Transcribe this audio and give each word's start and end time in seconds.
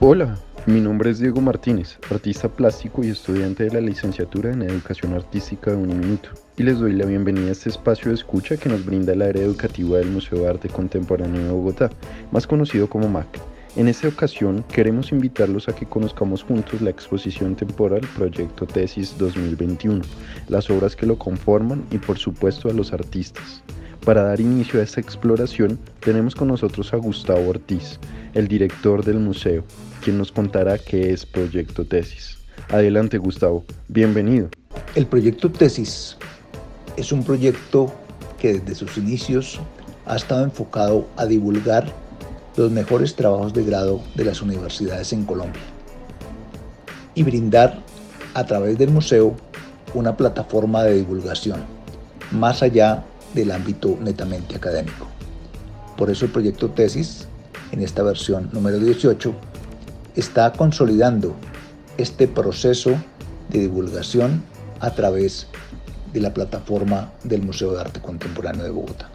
Hola, 0.00 0.38
mi 0.66 0.80
nombre 0.80 1.10
es 1.10 1.18
Diego 1.18 1.40
Martínez, 1.40 1.98
artista 2.08 2.48
plástico 2.48 3.02
y 3.02 3.08
estudiante 3.08 3.64
de 3.64 3.72
la 3.72 3.80
licenciatura 3.80 4.52
en 4.52 4.62
Educación 4.62 5.12
Artística 5.12 5.72
de 5.72 5.76
Uniminuto, 5.76 6.28
y 6.56 6.62
les 6.62 6.78
doy 6.78 6.92
la 6.92 7.04
bienvenida 7.04 7.48
a 7.48 7.50
este 7.50 7.70
espacio 7.70 8.10
de 8.10 8.14
escucha 8.14 8.56
que 8.56 8.68
nos 8.68 8.84
brinda 8.84 9.12
el 9.12 9.22
área 9.22 9.42
educativa 9.42 9.98
del 9.98 10.12
Museo 10.12 10.38
de 10.38 10.50
Arte 10.50 10.68
Contemporáneo 10.68 11.42
de 11.42 11.50
Bogotá, 11.50 11.90
más 12.30 12.46
conocido 12.46 12.88
como 12.88 13.08
MAC. 13.08 13.26
En 13.74 13.88
esta 13.88 14.06
ocasión 14.06 14.64
queremos 14.72 15.10
invitarlos 15.10 15.68
a 15.68 15.74
que 15.74 15.84
conozcamos 15.84 16.44
juntos 16.44 16.80
la 16.80 16.90
exposición 16.90 17.56
temporal 17.56 18.02
Proyecto 18.16 18.66
Tesis 18.66 19.18
2021, 19.18 20.02
las 20.46 20.70
obras 20.70 20.94
que 20.94 21.06
lo 21.06 21.18
conforman 21.18 21.84
y 21.90 21.98
por 21.98 22.18
supuesto 22.18 22.70
a 22.70 22.72
los 22.72 22.92
artistas. 22.92 23.64
Para 24.04 24.22
dar 24.22 24.40
inicio 24.40 24.78
a 24.78 24.84
esta 24.84 25.00
exploración 25.00 25.76
tenemos 25.98 26.36
con 26.36 26.46
nosotros 26.46 26.94
a 26.94 26.98
Gustavo 26.98 27.48
Ortiz, 27.48 27.98
el 28.34 28.48
director 28.48 29.04
del 29.04 29.18
museo, 29.18 29.64
quien 30.02 30.18
nos 30.18 30.32
contará 30.32 30.78
qué 30.78 31.12
es 31.12 31.26
Proyecto 31.26 31.86
Tesis. 31.86 32.38
Adelante 32.70 33.18
Gustavo, 33.18 33.64
bienvenido. 33.88 34.48
El 34.94 35.06
Proyecto 35.06 35.50
Tesis 35.50 36.16
es 36.96 37.12
un 37.12 37.24
proyecto 37.24 37.92
que 38.38 38.54
desde 38.54 38.74
sus 38.74 38.96
inicios 38.98 39.60
ha 40.06 40.16
estado 40.16 40.44
enfocado 40.44 41.08
a 41.16 41.26
divulgar 41.26 41.92
los 42.56 42.70
mejores 42.70 43.14
trabajos 43.14 43.52
de 43.52 43.64
grado 43.64 44.02
de 44.14 44.24
las 44.24 44.42
universidades 44.42 45.12
en 45.12 45.24
Colombia 45.24 45.62
y 47.14 47.22
brindar 47.22 47.82
a 48.34 48.44
través 48.44 48.78
del 48.78 48.90
museo 48.90 49.34
una 49.94 50.16
plataforma 50.16 50.82
de 50.84 50.94
divulgación 50.94 51.64
más 52.30 52.62
allá 52.62 53.04
del 53.34 53.50
ámbito 53.50 53.96
netamente 54.00 54.56
académico. 54.56 55.06
Por 55.96 56.10
eso 56.10 56.26
el 56.26 56.30
proyecto 56.30 56.70
Tesis, 56.70 57.26
en 57.72 57.82
esta 57.82 58.02
versión 58.02 58.48
número 58.52 58.78
18, 58.78 59.34
está 60.16 60.52
consolidando 60.52 61.34
este 61.96 62.28
proceso 62.28 62.90
de 63.48 63.60
divulgación 63.60 64.42
a 64.80 64.90
través 64.90 65.46
de 66.12 66.20
la 66.20 66.32
plataforma 66.32 67.12
del 67.24 67.42
Museo 67.42 67.72
de 67.72 67.80
Arte 67.80 68.00
Contemporáneo 68.00 68.64
de 68.64 68.70
Bogotá. 68.70 69.10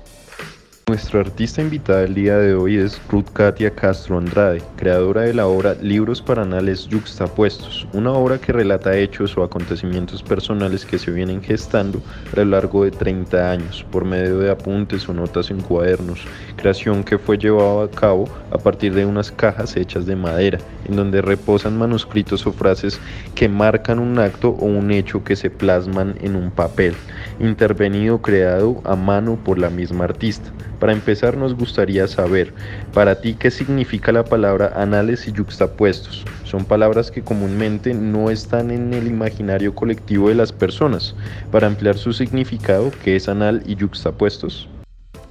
Nuestra 0.94 1.22
artista 1.22 1.60
invitada 1.60 2.04
el 2.04 2.14
día 2.14 2.38
de 2.38 2.54
hoy 2.54 2.78
es 2.78 3.02
Ruth 3.10 3.32
Katia 3.34 3.72
Castro 3.72 4.20
Andrade, 4.20 4.62
creadora 4.76 5.22
de 5.22 5.34
la 5.34 5.48
obra 5.48 5.74
Libros 5.82 6.22
para 6.22 6.44
Anales 6.44 6.88
Yuxtapuestos, 6.88 7.88
una 7.94 8.12
obra 8.12 8.38
que 8.38 8.54
relata 8.54 8.96
hechos 8.96 9.36
o 9.36 9.42
acontecimientos 9.42 10.22
personales 10.22 10.86
que 10.86 11.00
se 11.00 11.10
vienen 11.10 11.42
gestando 11.42 12.00
a 12.32 12.36
lo 12.42 12.46
largo 12.46 12.84
de 12.84 12.92
30 12.92 13.52
años 13.52 13.84
por 13.92 14.06
medio 14.06 14.38
de 14.38 14.52
apuntes 14.52 15.10
o 15.10 15.16
notas 15.16 15.50
en 15.50 15.62
cuadernos, 15.62 16.28
creación 16.58 17.04
que 17.04 17.18
fue 17.18 17.40
llevada 17.40 17.86
a 17.86 17.90
cabo 17.90 18.30
a 18.52 18.60
partir 18.60 18.94
de 18.94 19.04
unas 19.04 19.32
cajas 19.32 19.76
hechas 19.76 20.06
de 20.06 20.16
madera, 20.16 20.60
en 20.86 20.96
donde 20.96 21.22
reposan 21.22 21.78
manuscritos 21.78 22.46
o 22.48 22.52
frases 22.52 23.00
que 23.36 23.50
marcan 23.50 24.00
un 24.00 24.20
acto 24.20 24.50
o 24.50 24.66
un 24.66 24.92
hecho 24.92 25.24
que 25.24 25.36
se 25.36 25.50
plasman 25.50 26.16
en 26.22 26.36
un 26.36 26.52
papel, 26.52 26.96
intervenido 27.40 28.22
creado 28.22 28.82
a 28.86 28.96
mano 28.96 29.38
por 29.44 29.60
la 29.60 29.70
misma 29.70 30.06
artista. 30.06 30.52
Para 30.80 30.94
empezar 30.94 31.38
nos 31.38 31.56
gustaría 31.56 32.08
saber, 32.08 32.54
para 32.94 33.22
ti, 33.22 33.36
¿qué 33.36 33.52
significa 33.52 34.12
la 34.12 34.26
palabra 34.26 34.74
anales 34.76 35.28
y 35.28 35.32
yuxtapuestos? 35.32 36.26
Son 36.44 36.66
palabras 36.66 37.10
que 37.10 37.24
comúnmente 37.24 37.94
no 37.94 38.30
están 38.30 38.70
en 38.70 38.94
el 38.94 39.08
imaginario 39.08 39.74
colectivo 39.74 40.30
de 40.30 40.36
las 40.36 40.52
personas. 40.52 41.16
Para 41.52 41.68
ampliar 41.68 41.98
su 41.98 42.12
significado, 42.12 42.92
¿qué 43.04 43.16
es 43.16 43.30
anal 43.30 43.64
y 43.66 43.76
yuxtapuestos? 43.76 44.68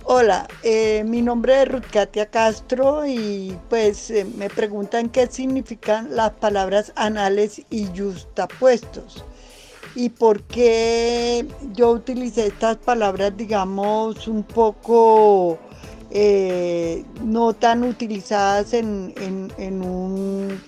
Hola, 0.04 0.48
eh, 0.64 1.04
mi 1.06 1.22
nombre 1.22 1.62
es 1.62 1.68
Ruth 1.68 1.86
Katia 1.92 2.26
Castro 2.26 3.06
y 3.06 3.56
pues 3.70 4.10
eh, 4.10 4.24
me 4.24 4.50
preguntan 4.50 5.08
qué 5.08 5.28
significan 5.28 6.16
las 6.16 6.32
palabras 6.32 6.92
anales 6.96 7.62
y 7.70 7.90
yuxtapuestos 7.92 9.24
y 9.94 10.08
por 10.08 10.42
qué 10.42 11.46
yo 11.72 11.92
utilicé 11.92 12.48
estas 12.48 12.78
palabras, 12.78 13.36
digamos, 13.36 14.26
un 14.26 14.42
poco 14.42 15.58
eh, 16.10 17.04
no 17.22 17.52
tan 17.52 17.84
utilizadas 17.84 18.74
en, 18.74 19.14
un 19.60 20.60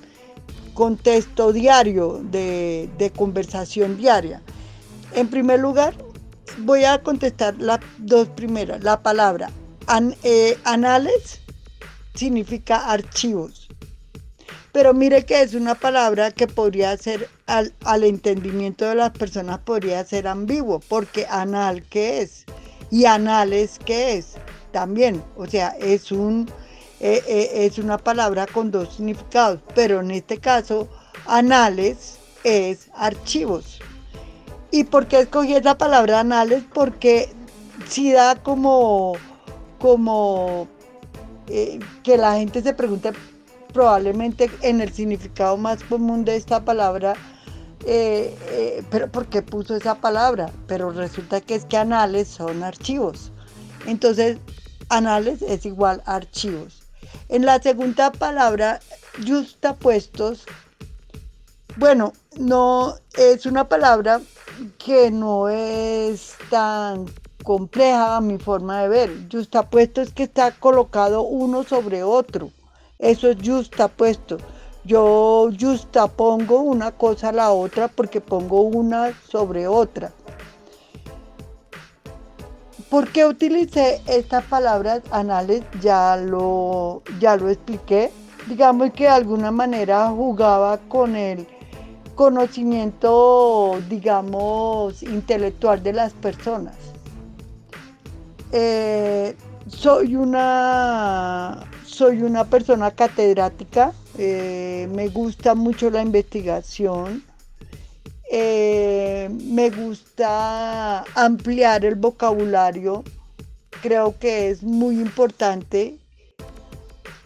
contexto 0.75 1.53
diario 1.53 2.21
de, 2.23 3.13
conversación 3.17 3.97
diaria. 3.97 4.43
En 5.15 5.29
primer 5.29 5.59
lugar, 5.59 5.95
voy 6.59 6.85
a 6.85 7.03
contestar 7.03 7.55
las 7.59 7.81
dos 7.99 8.29
primeras. 8.29 8.83
La 8.83 9.03
palabra 9.03 9.51
eh, 10.23 10.57
anales 10.65 11.41
significa 12.15 12.91
archivos. 12.91 13.69
Pero 14.73 14.93
mire 14.93 15.25
que 15.25 15.41
es 15.41 15.55
una 15.55 15.77
palabra 15.77 16.33
que 16.33 16.49
podría 16.49 16.97
ser 16.97 17.29
al, 17.47 18.03
entendimiento 18.03 18.85
de 18.87 18.97
las 18.97 19.11
personas 19.11 19.61
podría 19.61 20.05
ser 20.05 20.27
ambiguo, 20.27 20.81
porque 20.81 21.27
anal, 21.31 21.85
¿qué 21.85 22.23
es? 22.23 22.45
Y 22.91 23.05
anales, 23.05 23.79
¿qué 23.85 24.15
es? 24.15 24.33
También, 24.73 25.23
o 25.37 25.47
sea, 25.47 25.77
es, 25.79 26.11
un, 26.11 26.51
eh, 26.99 27.23
eh, 27.29 27.51
es 27.67 27.79
una 27.79 27.99
palabra 27.99 28.47
con 28.49 28.73
dos 28.73 28.97
significados, 28.97 29.61
pero 29.77 30.01
en 30.01 30.11
este 30.11 30.39
caso, 30.39 30.89
anales 31.27 32.19
es 32.43 32.89
archivos. 32.95 33.79
¿Y 34.75 34.83
por 34.83 35.07
qué 35.07 35.21
escogí 35.21 35.55
esa 35.55 35.79
palabra 35.79 36.19
anales? 36.19 36.65
Porque 36.75 37.33
si 37.87 38.11
da 38.11 38.35
como, 38.35 39.13
como 39.79 40.67
eh, 41.47 41.79
que 42.03 42.17
la 42.17 42.35
gente 42.35 42.61
se 42.61 42.75
pregunte 42.75 43.13
probablemente 43.73 44.51
en 44.63 44.81
el 44.81 44.93
significado 44.93 45.57
más 45.57 45.85
común 45.85 46.25
de 46.25 46.35
esta 46.35 46.65
palabra, 46.65 47.13
eh, 47.87 48.37
eh, 48.49 48.83
pero 48.91 49.09
¿por 49.13 49.27
qué 49.27 49.43
puso 49.43 49.77
esa 49.77 49.95
palabra? 49.95 50.51
Pero 50.67 50.91
resulta 50.91 51.41
que 51.41 51.55
es 51.55 51.67
que 51.67 51.77
anales 51.77 52.27
son 52.27 52.65
archivos. 52.65 53.31
Entonces, 53.87 54.39
anales 54.89 55.41
es 55.43 55.67
igual 55.67 56.03
a 56.05 56.17
archivos. 56.17 56.83
En 57.29 57.47
la 57.47 57.63
segunda 57.63 58.11
palabra, 58.11 58.81
justapuestos, 59.25 60.47
bueno, 61.77 62.13
no 62.37 62.97
es 63.17 63.47
una 63.47 63.69
palabra 63.69 64.21
que 64.79 65.11
no 65.11 65.49
es 65.49 66.35
tan 66.51 67.07
compleja 67.43 68.21
mi 68.21 68.39
forma 68.39 68.83
de 68.83 68.89
ver. 68.89 69.11
Justapuesto 69.31 70.01
es 70.01 70.13
que 70.13 70.25
está 70.25 70.53
colocado 70.53 71.23
uno 71.23 71.63
sobre 71.63 72.03
otro. 72.03 72.51
Eso 72.99 73.29
es 73.29 73.37
justapuesto. 73.47 74.39
Yo 74.85 75.49
justa 75.59 76.09
pongo 76.09 76.61
una 76.61 76.93
cosa 76.93 77.31
a 77.31 77.33
la 77.33 77.53
otra 77.53 77.89
porque 77.89 78.21
pongo 78.21 78.63
una 78.63 79.13
sobre 79.29 79.67
otra. 79.67 80.13
¿Por 82.91 83.09
qué 83.11 83.25
utilicé 83.25 84.03
estas 84.07 84.45
palabras 84.45 85.03
anales? 85.11 85.65
Ya 85.81 86.17
lo, 86.17 87.03
ya 87.19 87.37
lo 87.37 87.49
expliqué. 87.49 88.13
Digamos 88.47 88.93
que 88.93 89.05
de 89.05 89.11
alguna 89.11 89.51
manera 89.51 90.09
jugaba 90.11 90.79
con 90.79 91.17
el 91.17 91.47
conocimiento, 92.15 93.81
digamos, 93.89 95.03
intelectual 95.03 95.83
de 95.83 95.93
las 95.93 96.13
personas. 96.13 96.77
Eh, 98.53 99.37
soy 99.69 100.15
una 100.15 101.65
soy 101.85 102.23
una 102.23 102.45
persona 102.45 102.91
catedrática, 102.91 103.93
eh, 104.19 104.89
me 104.93 105.09
gusta 105.09 105.55
mucho 105.55 105.91
la 105.91 106.03
investigación, 106.03 107.23
eh, 108.31 109.31
me 109.31 109.71
gusta 109.71 111.05
ampliar 111.15 111.85
el 111.85 111.95
vocabulario, 111.95 113.05
creo 113.81 114.19
que 114.19 114.51
es 114.51 114.63
muy 114.65 115.01
importante 115.01 115.97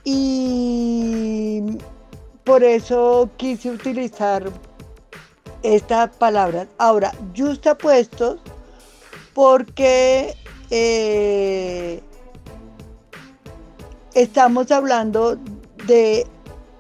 y 0.05 1.63
por 2.45 2.63
eso 2.63 3.31
quise 3.37 3.71
utilizar 3.71 4.51
estas 5.63 6.11
palabras. 6.17 6.69
Ahora, 6.79 7.13
justapuestos 7.37 8.41
porque 9.35 10.35
eh, 10.71 12.03
estamos 14.15 14.71
hablando 14.71 15.39
de 15.87 16.27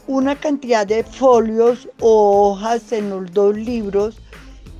una 0.06 0.40
cantidad 0.40 0.86
de 0.86 1.04
folios 1.04 1.88
o 2.00 2.50
hojas 2.50 2.92
en 2.92 3.10
los 3.10 3.32
dos 3.32 3.56
libros 3.56 4.18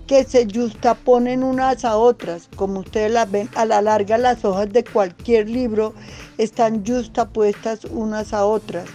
que 0.06 0.25
se 0.25 0.49
justaponen 0.53 1.45
unas 1.45 1.85
a 1.85 1.99
otras. 1.99 2.49
Como 2.56 2.81
ustedes 2.81 3.12
las 3.12 3.31
ven, 3.31 3.49
a 3.55 3.67
la 3.67 3.83
larga 3.83 4.17
las 4.17 4.45
hojas 4.45 4.73
de 4.73 4.83
cualquier 4.83 5.49
libro 5.49 5.93
están 6.39 6.85
justapuestas 6.85 7.85
unas 7.85 8.33
a 8.33 8.47
otras. 8.47 8.87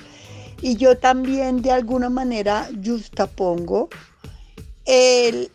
Y 0.59 0.75
yo 0.75 0.97
también 0.97 1.61
de 1.61 1.71
alguna 1.71 2.09
manera 2.09 2.67
justapongo 2.83 3.89
el, 4.85 5.50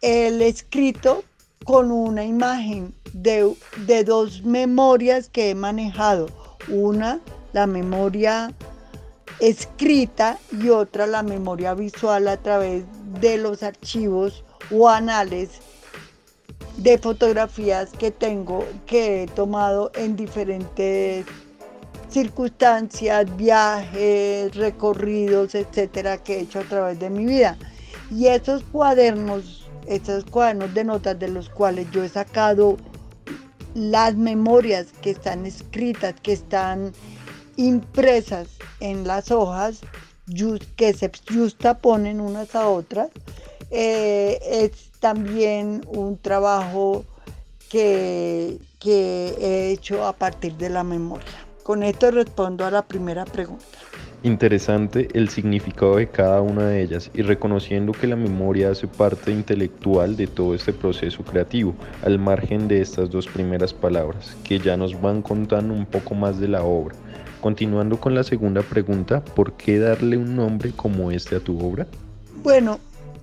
escrito 0.00 1.24
con 1.64 1.90
una 1.90 2.24
imagen 2.24 2.94
de, 3.12 3.54
de 3.86 4.04
dos 4.04 4.42
memorias 4.42 5.28
que 5.28 5.50
he 5.50 5.54
manejado 5.54 6.28
una, 6.68 7.20
la 7.52 7.66
memoria 7.66 8.54
escrita 9.40 10.38
y 10.50 10.68
otra 10.70 11.06
la 11.06 11.22
memoria 11.22 11.74
visual 11.74 12.28
a 12.28 12.36
través 12.38 12.84
de 13.20 13.38
los 13.38 13.62
archivos 13.62 14.44
o 14.70 14.88
anales 14.88 15.60
de 16.76 16.98
fotografías 16.98 17.90
que 17.90 18.10
tengo 18.10 18.64
que 18.86 19.22
he 19.22 19.26
tomado 19.26 19.90
en 19.94 20.16
diferentes 20.16 21.26
circunstancias, 22.08 23.36
viajes, 23.36 24.54
recorridos, 24.54 25.54
etcétera, 25.54 26.22
que 26.22 26.36
he 26.36 26.40
hecho 26.40 26.60
a 26.60 26.64
través 26.64 26.98
de 26.98 27.10
mi 27.10 27.26
vida. 27.26 27.58
Y 28.10 28.26
esos 28.26 28.62
cuadernos, 28.64 29.66
esos 29.86 30.24
cuadernos 30.24 30.72
de 30.74 30.84
notas 30.84 31.18
de 31.18 31.28
los 31.28 31.48
cuales 31.48 31.90
yo 31.90 32.02
he 32.02 32.08
sacado 32.08 32.76
las 33.74 34.16
memorias 34.16 34.86
que 35.02 35.10
están 35.10 35.46
escritas, 35.46 36.14
que 36.22 36.32
están 36.32 36.92
impresas 37.56 38.48
en 38.80 39.06
las 39.06 39.30
hojas, 39.30 39.80
que 40.76 40.92
se 40.94 41.10
justaponen 41.32 42.20
unas 42.20 42.54
a 42.54 42.68
otras, 42.68 43.08
eh, 43.70 44.38
es 44.50 44.90
también 45.00 45.82
un 45.88 46.16
trabajo 46.18 47.04
que, 47.68 48.58
que 48.78 49.34
he 49.40 49.72
hecho 49.72 50.06
a 50.06 50.12
partir 50.14 50.54
de 50.54 50.70
la 50.70 50.84
memoria. 50.84 51.26
Con 51.62 51.82
esto 51.82 52.10
respondo 52.10 52.64
a 52.64 52.70
la 52.70 52.82
primera 52.82 53.24
pregunta. 53.24 53.64
Interesante 54.24 55.08
el 55.14 55.28
significado 55.28 55.96
de 55.96 56.08
cada 56.08 56.42
una 56.42 56.66
de 56.66 56.82
ellas 56.82 57.08
y 57.14 57.22
reconociendo 57.22 57.92
que 57.92 58.08
la 58.08 58.16
memoria 58.16 58.70
hace 58.70 58.88
parte 58.88 59.30
intelectual 59.30 60.16
de 60.16 60.26
todo 60.26 60.56
este 60.56 60.72
proceso 60.72 61.22
creativo, 61.22 61.74
al 62.04 62.18
margen 62.18 62.66
de 62.66 62.80
estas 62.80 63.10
dos 63.10 63.28
primeras 63.28 63.72
palabras, 63.72 64.36
que 64.42 64.58
ya 64.58 64.76
nos 64.76 65.00
van 65.00 65.22
contando 65.22 65.72
un 65.72 65.86
poco 65.86 66.16
más 66.16 66.40
de 66.40 66.48
la 66.48 66.64
obra. 66.64 66.96
Continuando 67.40 68.00
con 68.00 68.16
la 68.16 68.24
segunda 68.24 68.62
pregunta, 68.62 69.24
¿por 69.24 69.52
qué 69.52 69.78
darle 69.78 70.16
un 70.16 70.34
nombre 70.34 70.72
como 70.72 71.12
este 71.12 71.36
a 71.36 71.40
tu 71.40 71.64
obra? 71.64 71.86
Bueno, 72.42 72.80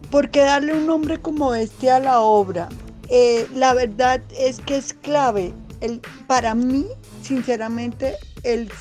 ¿por 0.10 0.30
qué 0.30 0.42
darle 0.42 0.74
un 0.74 0.88
nombre 0.88 1.18
como 1.18 1.54
este 1.54 1.92
a 1.92 2.00
la 2.00 2.22
obra? 2.22 2.70
Eh, 3.10 3.46
la 3.54 3.74
verdad 3.74 4.22
es 4.40 4.62
que 4.62 4.78
es 4.78 4.94
clave. 4.94 5.52
El, 5.82 6.00
para 6.26 6.56
mí, 6.56 6.86
sinceramente, 7.22 8.16
el, 8.44 8.72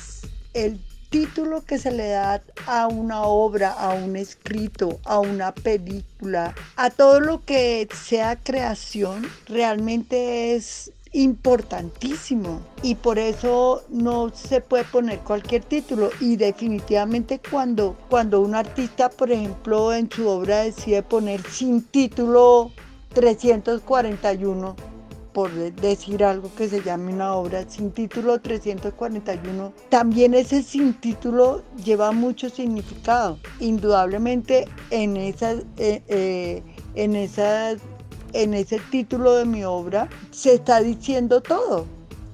el 0.53 0.79
título 1.09 1.63
que 1.63 1.77
se 1.77 1.91
le 1.91 2.09
da 2.09 2.41
a 2.67 2.87
una 2.87 3.23
obra, 3.23 3.71
a 3.71 3.93
un 3.93 4.15
escrito, 4.15 4.99
a 5.03 5.19
una 5.19 5.53
película, 5.53 6.53
a 6.75 6.89
todo 6.89 7.19
lo 7.19 7.43
que 7.43 7.87
sea 7.93 8.35
creación, 8.35 9.27
realmente 9.47 10.55
es 10.55 10.91
importantísimo. 11.13 12.61
Y 12.83 12.95
por 12.95 13.17
eso 13.17 13.83
no 13.89 14.29
se 14.35 14.61
puede 14.61 14.83
poner 14.83 15.19
cualquier 15.19 15.63
título. 15.63 16.09
Y 16.19 16.35
definitivamente 16.35 17.39
cuando 17.39 17.95
cuando 18.09 18.41
un 18.41 18.53
artista 18.53 19.09
por 19.09 19.31
ejemplo 19.31 19.93
en 19.93 20.11
su 20.11 20.27
obra 20.27 20.59
decide 20.59 21.01
poner 21.03 21.41
sin 21.43 21.83
título 21.83 22.71
341 23.13 24.94
por 25.35 25.51
decir 25.51 26.23
algo 26.23 26.49
que 26.55 26.69
se 26.69 26.81
llame 26.81 27.11
una 27.11 27.33
obra 27.33 27.65
sin 27.67 27.91
título 27.91 28.39
341, 28.39 29.73
también 29.89 30.33
ese 30.33 30.63
sin 30.63 30.93
título 30.93 31.61
lleva 31.83 32.13
mucho 32.13 32.49
significado. 32.49 33.37
Indudablemente 33.59 34.65
en, 34.91 35.17
esa, 35.17 35.51
eh, 35.77 36.01
eh, 36.07 36.63
en, 36.95 37.15
en 37.15 38.53
ese 38.53 38.79
título 38.89 39.33
de 39.33 39.43
mi 39.43 39.65
obra 39.65 40.07
se 40.31 40.53
está 40.53 40.79
diciendo 40.79 41.41
todo, 41.41 41.85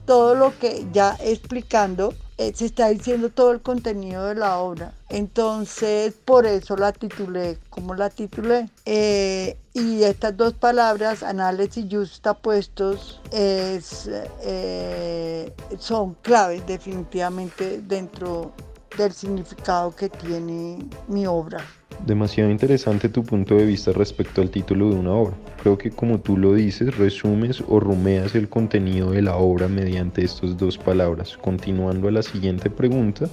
todo 0.06 0.36
lo 0.36 0.56
que 0.60 0.86
ya 0.94 1.18
explicando 1.24 2.14
se 2.56 2.66
está 2.66 2.90
diciendo 2.90 3.30
todo 3.30 3.52
el 3.52 3.62
contenido 3.62 4.26
de 4.26 4.36
la 4.36 4.58
obra. 4.58 4.94
Entonces, 5.10 6.14
por 6.26 6.46
eso 6.46 6.76
la 6.76 6.92
titulé, 6.92 7.58
como 7.70 7.94
la 7.96 8.10
titulé. 8.10 8.70
Eh, 8.86 9.58
y 9.74 10.04
estas 10.04 10.36
dos 10.36 10.54
palabras, 10.54 11.24
anales 11.24 11.78
y 11.78 11.88
justapuestos, 11.90 13.22
es, 13.32 14.10
eh, 14.42 15.54
son 15.80 16.16
claves 16.16 16.66
definitivamente 16.66 17.82
dentro 17.82 18.52
del 18.98 19.12
significado 19.12 19.96
que 19.96 20.10
tiene 20.10 20.80
mi 21.08 21.26
obra. 21.26 21.60
Demasiado 22.06 22.50
interesante 22.50 23.10
tu 23.10 23.24
punto 23.24 23.56
de 23.56 23.66
vista 23.66 23.92
respecto 23.92 24.42
al 24.42 24.50
título 24.50 24.90
de 24.90 24.96
una 24.96 25.12
obra. 25.12 25.36
Creo 25.62 25.78
que 25.78 25.92
como 25.92 26.20
tú 26.20 26.36
lo 26.36 26.56
dices, 26.56 26.98
resumes 26.98 27.64
o 27.68 27.80
rumeas 27.80 28.34
el 28.34 28.50
contenido 28.50 29.12
de 29.12 29.22
la 29.22 29.36
obra 29.36 29.68
mediante 29.68 30.24
estas 30.24 30.58
dos 30.58 30.78
palabras. 30.78 31.38
Continuando 31.38 32.08
a 32.08 32.12
la 32.12 32.24
siguiente 32.24 32.72
pregunta, 32.72 33.30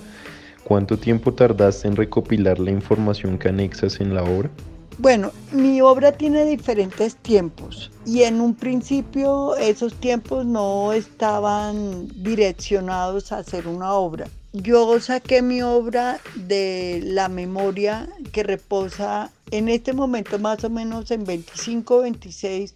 ¿cuánto 0.64 0.98
tiempo 0.98 1.32
tardaste 1.32 1.88
en 1.88 1.96
recopilar 1.96 2.58
la 2.58 2.70
información 2.70 3.38
que 3.38 3.48
anexas 3.48 4.00
en 4.00 4.14
la 4.14 4.22
obra? 4.22 4.50
Bueno, 4.98 5.30
mi 5.52 5.80
obra 5.80 6.12
tiene 6.12 6.44
diferentes 6.44 7.14
tiempos 7.16 7.90
y 8.04 8.24
en 8.24 8.40
un 8.40 8.54
principio 8.54 9.56
esos 9.56 9.94
tiempos 9.94 10.44
no 10.44 10.92
estaban 10.92 12.08
direccionados 12.22 13.30
a 13.30 13.38
hacer 13.38 13.68
una 13.68 13.92
obra. 13.94 14.26
Yo 14.54 14.98
saqué 14.98 15.42
mi 15.42 15.60
obra 15.60 16.20
de 16.34 17.00
la 17.04 17.28
memoria 17.28 18.08
que 18.32 18.42
reposa 18.42 19.30
en 19.50 19.68
este 19.68 19.92
momento 19.92 20.38
más 20.38 20.64
o 20.64 20.70
menos 20.70 21.10
en 21.10 21.24
25 21.24 22.00
26 22.00 22.74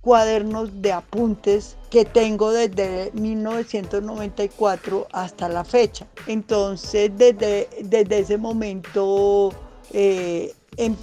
cuadernos 0.00 0.82
de 0.82 0.90
apuntes 0.92 1.76
que 1.90 2.04
tengo 2.04 2.50
desde 2.50 3.12
1994 3.14 5.06
hasta 5.12 5.48
la 5.48 5.64
fecha. 5.64 6.08
Entonces, 6.26 7.12
desde, 7.16 7.68
desde 7.84 8.18
ese 8.18 8.36
momento, 8.36 9.52
eh, 9.92 10.52
em, 10.76 10.96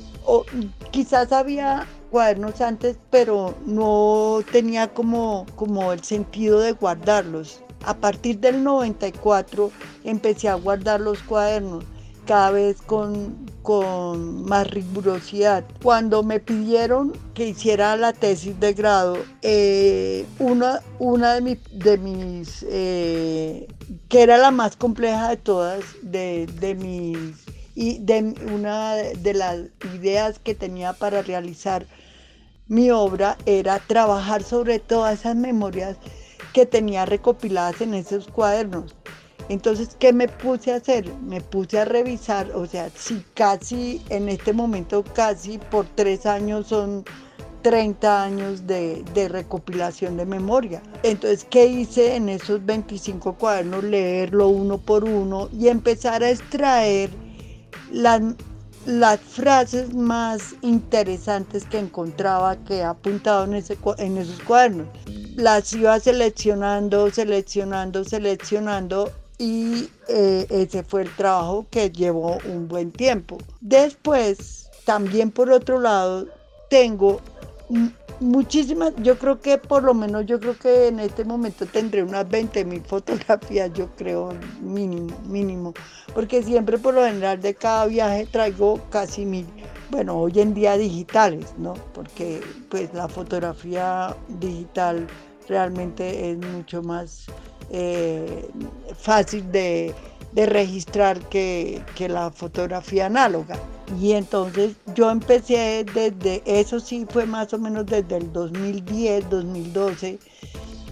quizás 0.91 1.31
había 1.31 1.87
cuadernos 2.11 2.59
antes, 2.59 2.97
pero 3.09 3.55
no 3.65 4.41
tenía 4.51 4.89
como, 4.89 5.45
como 5.55 5.93
el 5.93 6.03
sentido 6.03 6.59
de 6.59 6.73
guardarlos. 6.73 7.61
A 7.85 7.93
partir 7.93 8.39
del 8.39 8.63
94 8.63 9.71
empecé 10.03 10.49
a 10.49 10.55
guardar 10.55 10.99
los 10.99 11.21
cuadernos 11.23 11.83
cada 12.25 12.51
vez 12.51 12.79
con, 12.81 13.49
con 13.63 14.43
más 14.45 14.69
rigurosidad. 14.69 15.63
Cuando 15.81 16.21
me 16.21 16.39
pidieron 16.39 17.13
que 17.33 17.47
hiciera 17.49 17.97
la 17.97 18.13
tesis 18.13 18.59
de 18.59 18.73
grado, 18.73 19.17
eh, 19.41 20.25
una, 20.37 20.81
una 20.99 21.39
de, 21.39 21.59
de 21.71 21.97
mis, 21.97 22.63
eh, 22.69 23.67
que 24.09 24.21
era 24.21 24.37
la 24.37 24.51
más 24.51 24.75
compleja 24.75 25.29
de 25.29 25.37
todas, 25.37 25.83
de, 26.03 26.45
de 26.59 26.75
mis, 26.75 27.45
y 27.73 27.97
de 27.99 28.35
una 28.53 28.93
de 28.93 29.33
las 29.33 29.61
ideas 29.95 30.37
que 30.37 30.53
tenía 30.53 30.93
para 30.93 31.23
realizar 31.23 31.87
mi 32.67 32.91
obra 32.91 33.37
era 33.47 33.79
trabajar 33.79 34.43
sobre 34.43 34.77
todas 34.77 35.21
esas 35.21 35.35
memorias 35.35 35.97
que 36.53 36.65
tenía 36.65 37.05
recopiladas 37.05 37.81
en 37.81 37.93
esos 37.93 38.27
cuadernos. 38.27 38.95
Entonces, 39.49 39.95
¿qué 39.97 40.13
me 40.13 40.27
puse 40.27 40.71
a 40.71 40.75
hacer? 40.75 41.11
Me 41.23 41.41
puse 41.41 41.79
a 41.79 41.85
revisar, 41.85 42.51
o 42.51 42.67
sea, 42.67 42.89
si 42.95 43.25
casi 43.33 44.01
en 44.09 44.29
este 44.29 44.53
momento, 44.53 45.03
casi 45.03 45.57
por 45.57 45.87
tres 45.95 46.27
años 46.27 46.67
son 46.67 47.03
30 47.63 48.23
años 48.23 48.67
de, 48.67 49.03
recopilación 49.27 50.17
de 50.17 50.25
memoria. 50.25 50.81
Entonces, 51.03 51.45
¿qué 51.49 51.65
hice 51.65 52.15
en 52.15 52.29
esos 52.29 52.65
25 52.65 53.33
cuadernos? 53.33 53.83
Leerlo 53.83 54.49
uno 54.49 54.77
por 54.77 55.03
uno 55.03 55.49
y 55.51 55.67
empezar 55.67 56.23
a 56.23 56.29
extraer 56.29 57.09
las, 57.91 58.21
las 58.89 59.19
frases 59.19 59.93
más 59.93 60.55
interesantes 60.63 61.63
que 61.65 61.77
encontraba 61.77 62.55
que 62.65 62.77
he 62.77 62.83
apuntado 62.83 63.43
en, 63.45 63.53
esos 63.53 64.39
cuadernos 64.41 64.87
las 65.35 65.71
iba 65.73 65.99
seleccionando, 65.99 67.11
seleccionando, 67.11 68.03
seleccionando 68.03 69.11
y 69.37 69.89
eh, 70.07 70.47
ese 70.49 70.83
fue 70.83 71.03
el 71.03 71.15
trabajo 71.15 71.67
que 71.69 71.91
llevó 71.91 72.39
un 72.45 72.67
buen 72.67 72.91
tiempo. 72.91 73.37
Después, 73.61 74.69
también 74.85 75.29
por 75.29 75.51
otro 75.51 75.79
lado, 75.79 76.25
tengo 76.67 77.21
muchísimas, 78.19 78.93
yo 78.97 79.17
creo 79.17 79.39
que 79.39 79.57
por 79.57 79.83
lo 79.83 79.93
menos 79.93 80.25
yo 80.25 80.39
creo 80.39 80.57
que 80.57 80.87
en 80.87 80.99
este 80.99 81.23
momento 81.23 81.65
tendré 81.65 82.03
unas 82.03 82.27
20 82.29 82.65
mil 82.65 82.81
fotografías, 82.81 83.71
yo 83.73 83.89
creo 83.95 84.33
mínimo, 84.61 85.15
mínimo, 85.25 85.73
porque 86.13 86.43
siempre 86.43 86.77
por 86.77 86.93
lo 86.93 87.05
general 87.05 87.41
de 87.41 87.55
cada 87.55 87.85
viaje 87.85 88.25
traigo 88.25 88.79
casi 88.89 89.25
mil, 89.25 89.47
bueno, 89.89 90.17
hoy 90.17 90.39
en 90.39 90.53
día 90.53 90.77
digitales, 90.77 91.53
¿no? 91.57 91.73
Porque 91.93 92.41
pues 92.69 92.93
la 92.93 93.07
fotografía 93.07 94.15
digital 94.27 95.07
realmente 95.47 96.31
es 96.31 96.37
mucho 96.37 96.81
más 96.83 97.25
eh, 97.71 98.49
fácil 98.97 99.51
de, 99.51 99.93
registrar 100.35 101.19
que, 101.29 101.83
la 102.07 102.31
fotografía 102.31 103.07
análoga. 103.07 103.57
Y 103.99 104.13
entonces 104.13 104.75
yo 104.95 105.09
empecé 105.09 105.85
desde, 105.93 106.43
eso 106.45 106.79
sí 106.79 107.05
fue 107.09 107.25
más 107.25 107.53
o 107.53 107.57
menos 107.57 107.85
desde 107.85 108.17
el 108.17 108.31
2010, 108.31 109.29
2012, 109.29 110.19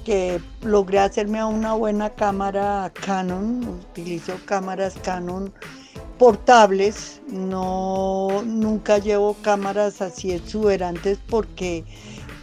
que 0.04 0.42
logré 0.62 1.00
hacerme 1.00 1.40
a 1.40 1.46
una 1.46 1.74
buena 1.74 2.10
cámara 2.10 2.92
Canon, 3.06 3.82
utilizo 3.92 4.34
cámaras 4.46 4.96
Canon 5.04 5.54
portables, 6.18 7.22
no 7.28 8.42
nunca 8.44 8.98
llevo 8.98 9.36
cámaras 9.42 10.02
así 10.02 10.32
exuberantes 10.32 11.20
porque 11.30 11.84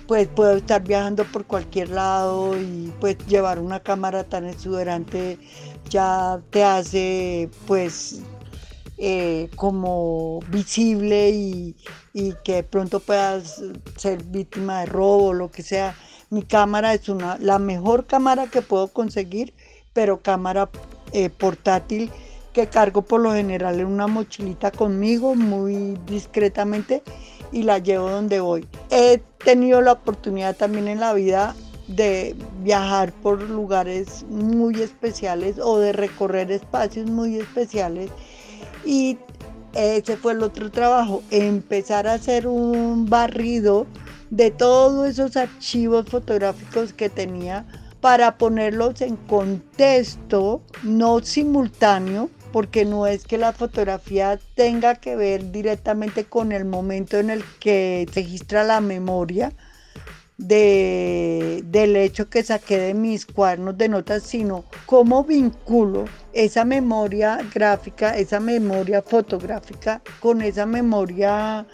pues 0.07 0.29
puedo 0.29 0.57
estar 0.57 0.83
viajando 0.83 1.25
por 1.25 1.45
cualquier 1.45 1.89
lado 1.91 2.57
y 2.61 2.93
pues 3.01 3.17
llevar 3.27 3.59
una 3.59 3.81
cámara 3.81 4.25
tan 4.25 4.47
exuberante 4.47 5.39
ya 5.89 6.41
te 6.51 6.65
hace 6.65 7.49
pues 7.67 8.23
eh, 8.97 9.51
como 9.57 10.41
visible 10.51 11.31
y, 11.31 11.77
que 12.45 12.55
de 12.55 12.63
pronto 12.63 13.01
puedas 13.01 13.61
ser 13.97 14.23
víctima 14.23 14.81
de 14.81 14.87
robo 14.87 15.27
o 15.27 15.33
lo 15.33 15.51
que 15.51 15.63
sea. 15.63 15.97
Mi 16.31 16.43
cámara 16.43 16.95
es 16.95 17.09
una, 17.09 17.37
la 17.41 17.59
mejor 17.59 18.07
cámara 18.07 18.47
que 18.47 18.63
puedo 18.63 18.89
conseguir, 18.89 19.53
pero 19.93 20.23
cámara 20.23 20.71
eh, 21.13 21.29
portátil 21.29 22.11
que 22.53 22.69
cargo 22.69 23.03
por 23.03 23.21
lo 23.21 23.33
general 23.33 23.81
en 23.81 23.87
una 23.87 24.07
mochilita 24.07 24.71
conmigo 24.71 25.35
muy 25.35 25.99
discretamente 26.07 27.03
y 27.51 27.65
la 27.65 27.79
llevo 27.79 28.09
donde 28.09 28.41
voy. 28.41 28.67
He 28.91 29.21
tenido 29.45 29.83
la 29.83 29.93
oportunidad 29.93 30.57
también 30.57 30.89
en 30.89 31.01
la 31.01 31.13
vida 31.15 31.55
de 31.87 32.35
viajar 32.63 33.13
por 33.13 33.43
lugares 33.43 34.25
muy 34.29 34.81
especiales 34.81 35.59
o 35.59 35.79
de 35.79 35.93
recorrer 35.93 36.51
espacios 36.51 37.11
muy 37.11 37.37
especiales. 37.37 38.11
Y 38.85 39.19
ese 39.75 40.17
fue 40.17 40.33
el 40.33 40.43
otro 40.43 40.71
trabajo, 40.71 41.23
empezar 41.31 42.07
a 42.07 42.15
hacer 42.15 42.47
un 42.47 43.07
barrido 43.07 43.87
de 44.31 44.51
todos 44.51 45.09
esos 45.09 45.37
archivos 45.37 46.07
fotográficos 46.09 46.93
que 46.93 47.09
tenía 47.09 47.67
para 48.01 48.37
ponerlos 48.37 49.01
en 49.01 49.17
contexto, 49.17 50.61
no 50.83 51.21
simultáneo, 51.21 52.29
porque 52.53 52.85
no 52.85 53.07
es 53.07 53.25
que 53.25 53.39
la 53.39 53.53
fotografía 53.53 54.39
tenga 54.55 54.95
que 54.95 55.17
ver 55.17 55.51
directamente 55.51 56.25
con 56.25 56.53
el 56.53 56.65
momento 56.65 57.19
en 57.19 57.31
el 57.31 57.43
que 57.59 58.07
registra 58.15 58.63
la 58.63 58.81
memoria, 58.81 59.53
de, 60.37 61.63
del 61.67 61.97
hecho 61.97 62.29
que 62.29 62.43
saqué 62.43 62.79
de 62.79 62.95
mis 62.95 63.25
cuadernos 63.25 63.79
de 63.79 63.89
notas, 63.89 64.25
sino 64.25 64.65
cómo 64.87 65.25
vinculo 65.25 66.07
esa 66.33 66.65
memoria 66.65 67.39
gráfica, 67.55 68.17
esa 68.17 68.41
memoria 68.41 69.03
fotográfica 69.03 70.03
con 70.21 70.43
esa 70.43 70.67
memoria 70.67 71.67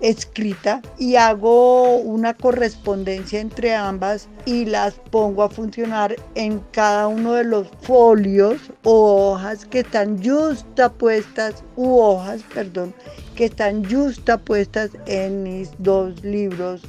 escrita 0.00 0.82
y 0.98 1.14
hago 1.16 1.96
una 1.96 2.34
correspondencia 2.34 3.40
entre 3.40 3.74
ambas 3.74 4.28
y 4.44 4.64
las 4.66 4.94
pongo 4.94 5.44
a 5.44 5.48
funcionar 5.48 6.16
en 6.34 6.58
cada 6.72 7.06
uno 7.06 7.34
de 7.34 7.44
los 7.44 7.68
folios 7.80 8.60
o 8.82 9.32
hojas 9.32 9.64
que 9.64 9.80
están 9.80 10.22
justapuestas 10.22 11.62
u 11.76 11.98
hojas, 11.98 12.42
perdón, 12.52 12.92
que 13.36 13.46
están 13.46 13.88
justapuestas 13.88 14.90
en 15.06 15.44
mis 15.44 15.70
dos 15.78 16.22
libros 16.22 16.82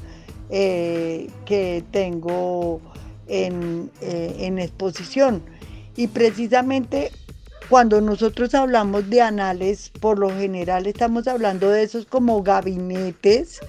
eh, 0.56 1.32
que 1.46 1.84
tengo 1.90 2.80
en, 3.28 3.90
eh, 4.02 4.36
en 4.38 4.60
exposición. 4.60 5.42
Y 5.96 6.06
precisamente 6.08 7.12
cuando 7.70 8.02
nosotros 8.02 8.54
hablamos 8.54 9.10
de 9.10 9.22
anales, 9.22 9.90
por 10.00 10.20
lo 10.20 10.30
general 10.30 10.86
estamos 10.86 11.28
hablando 11.28 11.72
de 11.72 11.82
esos 11.82 12.06
como 12.06 12.44
gabinetes 12.44 13.62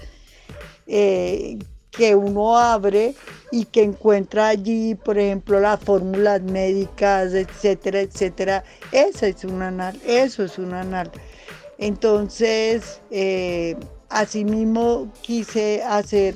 eh, 0.85 1.57
que 1.89 2.13
uno 2.13 2.55
abre 2.55 3.15
y 3.51 3.65
que 3.65 3.81
encuentra 3.81 4.49
allí, 4.49 4.93
por 4.93 5.17
ejemplo, 5.17 5.59
las 5.59 5.79
fórmulas 5.79 6.43
médicas, 6.43 7.33
etcétera, 7.33 8.01
etcétera. 8.01 8.63
Eso 8.91 9.25
es 9.25 9.43
un 9.43 9.63
anal, 9.63 9.99
eso 10.05 10.43
es 10.43 10.59
un 10.59 10.75
anal. 10.75 11.11
Entonces, 11.79 13.01
eh, 13.09 13.75
asimismo 14.09 15.11
quise 15.23 15.81
hacer 15.81 16.35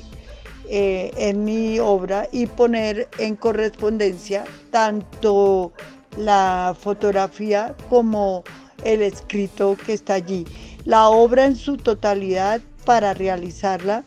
eh, 0.71 1.11
en 1.17 1.45
mi 1.45 1.79
obra 1.79 2.29
y 2.31 2.45
poner 2.45 3.07
en 3.17 3.35
correspondencia 3.35 4.43
tanto 4.69 5.73
la 6.15 6.75
fotografía 6.79 7.75
como 7.89 8.43
el 8.83 9.01
escrito 9.01 9.75
que 9.83 9.93
está 9.93 10.13
allí. 10.13 10.45
La 10.85 11.09
obra 11.09 11.45
en 11.45 11.55
su 11.55 11.77
totalidad 11.77 12.61
para 12.85 13.15
realizarla 13.15 14.03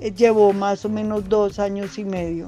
eh, 0.00 0.12
llevó 0.12 0.52
más 0.52 0.84
o 0.84 0.88
menos 0.88 1.28
dos 1.28 1.58
años 1.58 1.98
y 1.98 2.04
medio, 2.04 2.46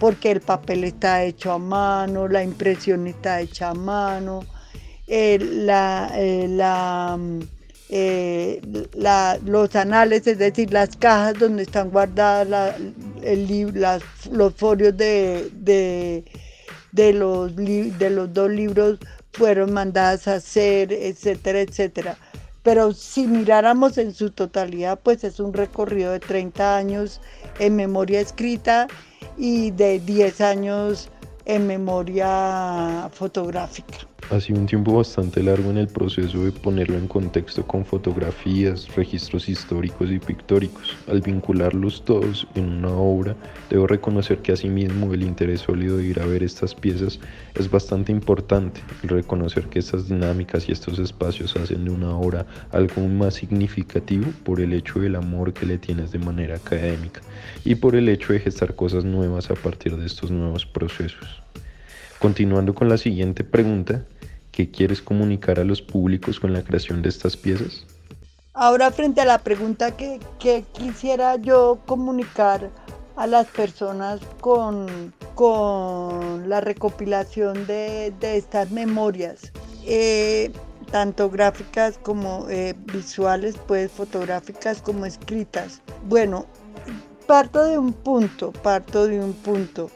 porque 0.00 0.32
el 0.32 0.40
papel 0.40 0.82
está 0.82 1.22
hecho 1.22 1.52
a 1.52 1.58
mano, 1.58 2.26
la 2.26 2.42
impresión 2.42 3.06
está 3.06 3.40
hecha 3.40 3.70
a 3.70 3.74
mano, 3.74 4.40
eh, 5.06 5.38
la, 5.40 6.12
la 6.48 7.16
eh, 7.90 8.60
los 9.44 9.76
anales, 9.76 10.26
es 10.26 10.38
decir, 10.38 10.72
las 10.72 10.96
cajas 10.96 11.38
donde 11.38 11.62
están 11.62 11.90
guardadas 11.90 12.74
los 14.30 14.54
folios 14.54 14.96
de, 14.96 15.50
de, 16.92 17.12
los, 17.12 17.56
de 17.56 18.10
los 18.10 18.32
dos 18.32 18.50
libros 18.50 18.98
fueron 19.32 19.72
mandadas 19.72 20.28
a 20.28 20.34
hacer, 20.34 20.92
etcétera, 20.92 21.60
etcétera. 21.60 22.18
Pero 22.62 22.92
si 22.92 23.26
miráramos 23.26 23.96
en 23.98 24.12
su 24.12 24.30
totalidad, 24.30 24.98
pues 25.02 25.24
es 25.24 25.40
un 25.40 25.54
recorrido 25.54 26.12
de 26.12 26.20
30 26.20 26.76
años 26.76 27.20
en 27.58 27.76
memoria 27.76 28.20
escrita 28.20 28.88
y 29.38 29.70
de 29.70 30.00
10 30.00 30.40
años 30.40 31.08
en 31.46 31.66
memoria 31.66 33.08
fotográfica. 33.12 34.07
Ha 34.30 34.40
sido 34.40 34.60
un 34.60 34.66
tiempo 34.66 34.92
bastante 34.92 35.42
largo 35.42 35.70
en 35.70 35.78
el 35.78 35.88
proceso 35.88 36.44
de 36.44 36.52
ponerlo 36.52 36.98
en 36.98 37.08
contexto 37.08 37.66
con 37.66 37.86
fotografías, 37.86 38.94
registros 38.94 39.48
históricos 39.48 40.10
y 40.10 40.18
pictóricos. 40.18 40.98
Al 41.06 41.22
vincularlos 41.22 42.04
todos 42.04 42.46
en 42.54 42.68
una 42.68 42.90
obra, 42.90 43.34
debo 43.70 43.86
reconocer 43.86 44.42
que 44.42 44.52
asimismo 44.52 45.14
el 45.14 45.22
interés 45.22 45.62
sólido 45.62 45.96
de 45.96 46.04
ir 46.04 46.20
a 46.20 46.26
ver 46.26 46.42
estas 46.42 46.74
piezas 46.74 47.20
es 47.54 47.70
bastante 47.70 48.12
importante. 48.12 48.82
El 49.02 49.08
reconocer 49.08 49.64
que 49.68 49.78
estas 49.78 50.10
dinámicas 50.10 50.68
y 50.68 50.72
estos 50.72 50.98
espacios 50.98 51.56
hacen 51.56 51.86
de 51.86 51.90
una 51.90 52.14
obra 52.14 52.44
algo 52.70 53.08
más 53.08 53.32
significativo 53.32 54.30
por 54.44 54.60
el 54.60 54.74
hecho 54.74 55.00
del 55.00 55.16
amor 55.16 55.54
que 55.54 55.64
le 55.64 55.78
tienes 55.78 56.12
de 56.12 56.18
manera 56.18 56.56
académica 56.56 57.22
y 57.64 57.76
por 57.76 57.96
el 57.96 58.10
hecho 58.10 58.34
de 58.34 58.40
gestar 58.40 58.74
cosas 58.74 59.06
nuevas 59.06 59.50
a 59.50 59.54
partir 59.54 59.96
de 59.96 60.04
estos 60.04 60.30
nuevos 60.30 60.66
procesos. 60.66 61.42
Continuando 62.18 62.74
con 62.74 62.88
la 62.88 62.98
siguiente 62.98 63.44
pregunta, 63.44 64.04
¿qué 64.50 64.70
quieres 64.70 65.00
comunicar 65.00 65.60
a 65.60 65.64
los 65.64 65.82
públicos 65.82 66.40
con 66.40 66.52
la 66.52 66.62
creación 66.62 67.00
de 67.00 67.10
estas 67.10 67.36
piezas? 67.36 67.86
Ahora 68.54 68.90
frente 68.90 69.20
a 69.20 69.24
la 69.24 69.38
pregunta 69.38 69.96
que, 69.96 70.18
quisiera 70.72 71.36
yo 71.36 71.78
comunicar 71.86 72.70
a 73.14 73.26
las 73.28 73.46
personas 73.46 74.20
con, 74.40 75.14
con 75.36 76.48
la 76.48 76.60
recopilación 76.60 77.68
de, 77.68 78.12
estas 78.20 78.72
memorias, 78.72 79.52
eh, 79.86 80.50
tanto 80.90 81.30
gráficas 81.30 81.98
como 81.98 82.48
eh, 82.50 82.74
visuales, 82.92 83.54
pues 83.68 83.92
fotográficas 83.92 84.82
como 84.82 85.06
escritas. 85.06 85.80
Bueno, 86.08 86.46
parto 87.28 87.62
de 87.62 87.78
un 87.78 87.92
punto, 87.92 88.52
parto 88.52 89.06
de 89.06 89.20
un 89.20 89.34
punto. 89.34 89.88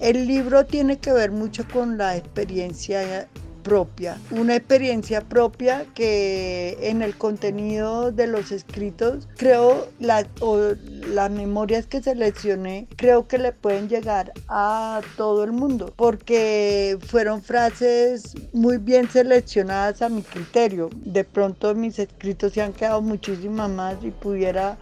El 0.00 0.26
libro 0.26 0.66
tiene 0.66 0.98
que 0.98 1.12
ver 1.12 1.30
mucho 1.30 1.66
con 1.72 1.96
la 1.96 2.16
experiencia 2.16 3.28
propia, 3.62 4.16
una 4.30 4.54
experiencia 4.54 5.22
propia 5.22 5.86
que 5.92 6.78
en 6.82 7.02
el 7.02 7.16
contenido 7.16 8.12
de 8.12 8.28
los 8.28 8.52
escritos 8.52 9.26
creo 9.36 9.88
las 9.98 11.30
memorias 11.32 11.88
que 11.88 12.00
seleccioné 12.00 12.86
creo 12.94 13.26
que 13.26 13.38
le 13.38 13.50
pueden 13.50 13.88
llegar 13.88 14.32
a 14.46 15.00
todo 15.16 15.42
el 15.42 15.50
mundo 15.50 15.92
porque 15.96 16.96
fueron 17.08 17.42
frases 17.42 18.34
muy 18.52 18.78
bien 18.78 19.10
seleccionadas 19.10 20.00
a 20.00 20.10
mi 20.10 20.22
criterio. 20.22 20.88
De 20.94 21.24
pronto 21.24 21.74
mis 21.74 21.98
escritos 21.98 22.52
se 22.52 22.62
han 22.62 22.72
quedado 22.72 23.02
muchísimas 23.02 23.68
más 23.68 23.96
y 24.02 24.12
pudiera 24.12 24.78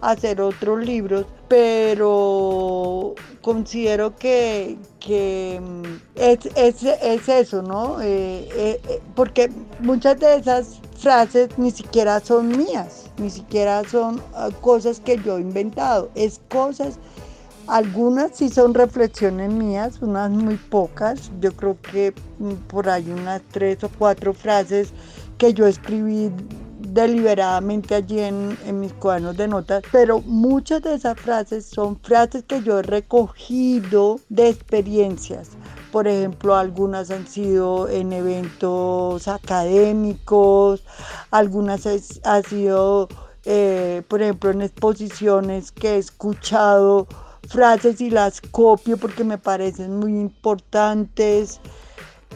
hacer 0.00 0.40
otros 0.40 0.84
libros, 0.84 1.26
pero 1.48 3.14
considero 3.40 4.16
que, 4.16 4.78
mm, 5.60 5.82
es, 6.16 7.28
eso, 7.28 7.62
¿no? 7.62 8.00
Eh, 8.00 8.48
eh, 8.52 8.80
eh, 8.88 9.00
porque 9.14 9.50
muchas 9.80 10.18
de 10.18 10.36
esas 10.36 10.80
frases 10.98 11.50
ni 11.56 11.70
siquiera 11.70 12.20
son 12.20 12.48
mías, 12.48 13.10
ni 13.18 13.30
siquiera 13.30 13.84
son 13.88 14.20
ah, 14.34 14.50
cosas 14.60 15.00
que 15.00 15.18
yo 15.18 15.38
he 15.38 15.40
inventado, 15.40 16.10
es 16.14 16.40
cosas... 16.48 16.98
Algunas 17.68 18.36
sí 18.36 18.48
son 18.48 18.74
reflexiones 18.74 19.50
mías, 19.50 20.00
unas 20.00 20.30
muy 20.30 20.54
pocas. 20.54 21.32
Yo 21.40 21.50
creo 21.50 21.76
que 21.80 22.14
mm, 22.38 22.52
por 22.68 22.88
ahí 22.88 23.10
unas 23.10 23.42
tres 23.50 23.82
o 23.82 23.88
cuatro 23.88 24.32
frases 24.32 24.92
que 25.36 25.52
yo 25.52 25.66
escribí 25.66 26.30
deliberadamente 26.92 27.94
allí 27.94 28.20
en, 28.20 28.56
mis 28.80 28.92
cuadernos 28.92 29.36
de 29.36 29.48
notas, 29.48 29.82
pero 29.92 30.20
muchas 30.20 30.82
de 30.82 30.94
esas 30.94 31.18
frases 31.18 31.66
son 31.66 31.98
frases 32.00 32.44
que 32.44 32.62
yo 32.62 32.78
he 32.78 32.82
recogido 32.82 34.20
de 34.28 34.48
experiencias, 34.48 35.50
por 35.92 36.08
ejemplo, 36.08 36.54
algunas 36.54 37.10
han 37.10 37.26
sido 37.26 37.88
en 37.88 38.12
eventos 38.12 39.28
académicos, 39.28 40.84
algunas 41.30 41.86
han 41.86 42.42
sido, 42.44 43.08
eh, 43.44 44.02
por 44.08 44.22
ejemplo, 44.22 44.50
en 44.50 44.62
exposiciones 44.62 45.72
que 45.72 45.94
he 45.94 45.98
escuchado 45.98 47.06
frases 47.48 48.00
y 48.00 48.10
las 48.10 48.40
copio 48.40 48.96
porque 48.96 49.24
me 49.24 49.38
parecen 49.38 49.98
muy 49.98 50.12
importantes 50.12 51.60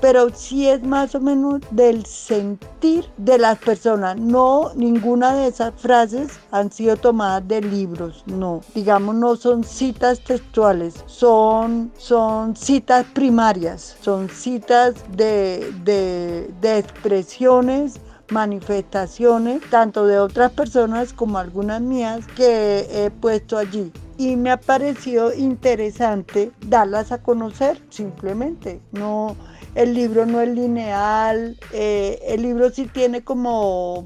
pero 0.01 0.31
sí 0.35 0.69
es 0.69 0.83
más 0.83 1.15
o 1.15 1.21
menos 1.21 1.61
del 1.71 2.05
sentir 2.07 3.07
de 3.17 3.39
las 3.39 3.59
personas. 3.59 4.17
No, 4.17 4.73
ninguna 4.75 5.35
de 5.35 5.49
esas 5.49 5.75
frases 5.75 6.41
han 6.51 6.73
sido 6.73 6.97
tomadas 6.97 7.47
de 7.47 7.61
libros, 7.61 8.25
no. 8.27 8.63
Digamos, 8.75 9.15
no 9.15 9.37
son 9.37 9.65
citas 9.65 10.21
textuales, 10.21 11.05
son, 11.07 11.93
son 11.99 12.57
citas 12.57 13.07
primarias, 13.13 13.97
son 14.01 14.29
citas 14.29 14.95
de, 15.17 15.73
de, 15.85 16.79
expresiones 16.79 18.01
manifestaciones, 18.31 19.61
tanto 19.71 20.07
de 20.07 20.21
otras 20.21 20.53
personas 20.53 21.13
como 21.13 21.39
algunas 21.39 21.81
mías, 21.81 22.25
que 22.37 22.87
he 22.91 23.11
puesto 23.11 23.59
allí 23.59 23.93
y 24.21 24.37
me 24.37 24.51
ha 24.51 24.61
parecido 24.61 25.33
interesante 25.35 26.53
darlas 26.67 27.11
a 27.11 27.23
conocer 27.23 27.81
simplemente. 27.89 28.79
No, 28.93 29.35
el 29.75 29.95
libro 29.95 30.27
no 30.27 30.41
es 30.41 30.49
lineal, 30.49 31.57
eh, 31.73 32.19
el 32.27 32.43
libro 32.43 32.71
sí 32.71 32.87
tiene 32.87 33.23
como 33.23 34.05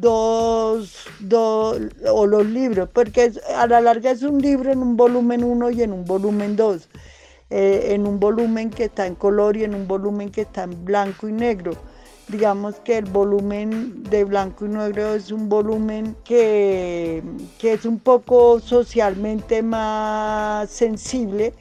dos, 0.00 1.06
dos, 1.20 1.78
o 2.10 2.26
los 2.26 2.46
libros, 2.46 2.88
porque 2.92 3.32
a 3.56 3.66
la 3.66 3.80
larga 3.80 4.10
es 4.10 4.22
un 4.22 4.40
libro 4.40 4.72
en 4.72 4.80
un 4.80 4.96
volumen 4.96 5.44
1 5.44 5.70
y 5.70 5.82
en 5.82 5.92
un 5.92 6.04
volumen 6.04 6.56
2, 6.56 6.88
eh, 7.50 7.88
en 7.90 8.06
un 8.06 8.18
volumen 8.18 8.70
que 8.70 8.84
está 8.84 9.06
en 9.06 9.14
color 9.14 9.56
y 9.56 9.64
en 9.64 9.74
un 9.74 9.86
volumen 9.86 10.30
que 10.30 10.42
está 10.42 10.64
en 10.64 10.84
blanco 10.84 11.28
y 11.28 11.32
negro. 11.32 11.72
Digamos 12.26 12.76
que 12.76 12.98
el 12.98 13.04
volumen 13.04 14.02
de 14.04 14.24
blanco 14.24 14.64
y 14.64 14.68
negro 14.68 15.14
es 15.14 15.30
un 15.30 15.48
volumen 15.48 16.16
que, 16.24 17.22
que 17.58 17.74
es 17.74 17.84
un 17.84 17.98
poco 17.98 18.60
socialmente 18.60 19.62
más 19.62 20.70
sensible. 20.70 21.52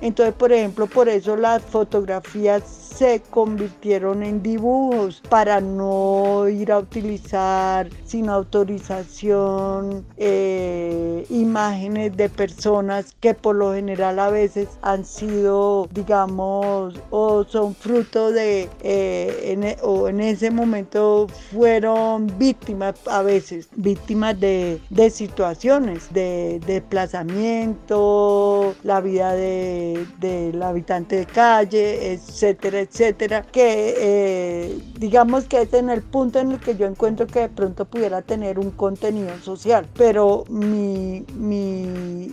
Entonces, 0.00 0.34
por 0.34 0.52
ejemplo, 0.52 0.86
por 0.86 1.08
eso 1.08 1.36
las 1.36 1.62
fotografías 1.62 2.79
se 2.96 3.20
convirtieron 3.30 4.22
en 4.22 4.42
dibujos 4.42 5.22
para 5.28 5.60
no 5.60 6.48
ir 6.48 6.72
a 6.72 6.78
utilizar 6.78 7.88
sin 8.04 8.28
autorización 8.28 10.04
eh, 10.16 11.26
imágenes 11.30 12.16
de 12.16 12.28
personas 12.28 13.14
que 13.20 13.34
por 13.34 13.56
lo 13.56 13.74
general 13.74 14.18
a 14.18 14.30
veces 14.30 14.68
han 14.82 15.04
sido, 15.04 15.88
digamos, 15.92 16.94
o 17.10 17.44
son 17.44 17.74
fruto 17.74 18.32
de, 18.32 18.68
eh, 18.82 19.56
e, 19.62 19.76
o 19.82 20.08
en 20.08 20.20
ese 20.20 20.50
momento 20.50 21.26
fueron 21.52 22.26
víctimas 22.38 22.94
a 23.06 23.22
veces, 23.22 23.68
víctimas 23.76 24.38
de, 24.40 24.80
situaciones, 25.10 26.12
de 26.12 26.60
desplazamiento, 26.66 28.74
la 28.82 29.00
vida 29.00 29.34
del 29.34 30.62
habitante 30.62 31.16
de 31.16 31.26
calle, 31.26 32.12
etcétera, 32.12 32.79
etcétera, 32.80 33.42
que 33.42 33.94
eh, 33.98 34.78
digamos 34.98 35.44
que 35.44 35.62
es 35.62 35.72
en 35.72 35.90
el 35.90 36.02
punto 36.02 36.38
en 36.38 36.52
el 36.52 36.60
que 36.60 36.76
yo 36.76 36.86
encuentro 36.86 37.26
que 37.26 37.40
de 37.40 37.48
pronto 37.48 37.84
pudiera 37.84 38.22
tener 38.22 38.58
un 38.58 38.70
contenido 38.70 39.38
social, 39.40 39.86
pero 39.96 40.44
mi, 40.48 41.24
mi 41.34 41.82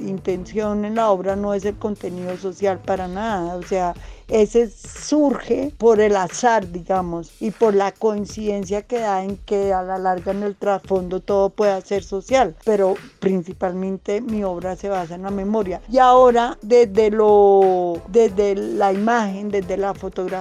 intención 0.08 0.86
en 0.86 0.96
la 0.96 1.10
obra 1.10 1.36
no 1.36 1.54
es 1.54 1.66
el 1.66 1.78
contenido 1.78 2.38
social 2.38 2.80
para 2.80 3.08
nada, 3.08 3.56
o 3.56 3.64
sea, 3.64 3.94
ese 4.28 4.70
surge 4.70 5.74
por 5.78 6.02
el 6.02 6.16
azar, 6.18 6.70
digamos, 6.72 7.32
y 7.40 7.52
por 7.52 7.74
la 7.74 7.94
coincidencia 7.94 8.82
que 8.82 9.00
da 9.00 9.24
en 9.24 9.38
que 9.38 9.74
a 9.74 9.82
la 9.84 9.98
larga 9.98 10.32
en 10.32 10.44
el 10.44 10.56
trasfondo 10.56 11.22
todo 11.22 11.50
pueda 11.50 11.80
ser 11.82 12.04
social, 12.04 12.56
pero 12.66 12.96
principalmente 13.20 14.20
mi 14.20 14.44
obra 14.44 14.76
se 14.76 14.90
basa 14.90 15.16
en 15.16 15.24
la 15.24 15.32
memoria. 15.32 15.82
Y 15.90 16.00
ahora 16.00 16.58
desde 16.62 17.10
lo 17.10 18.02
desde 18.10 18.56
la 18.56 18.92
imagen, 18.92 19.50
desde 19.50 19.78
la 19.78 19.94
fotografía 19.94 20.37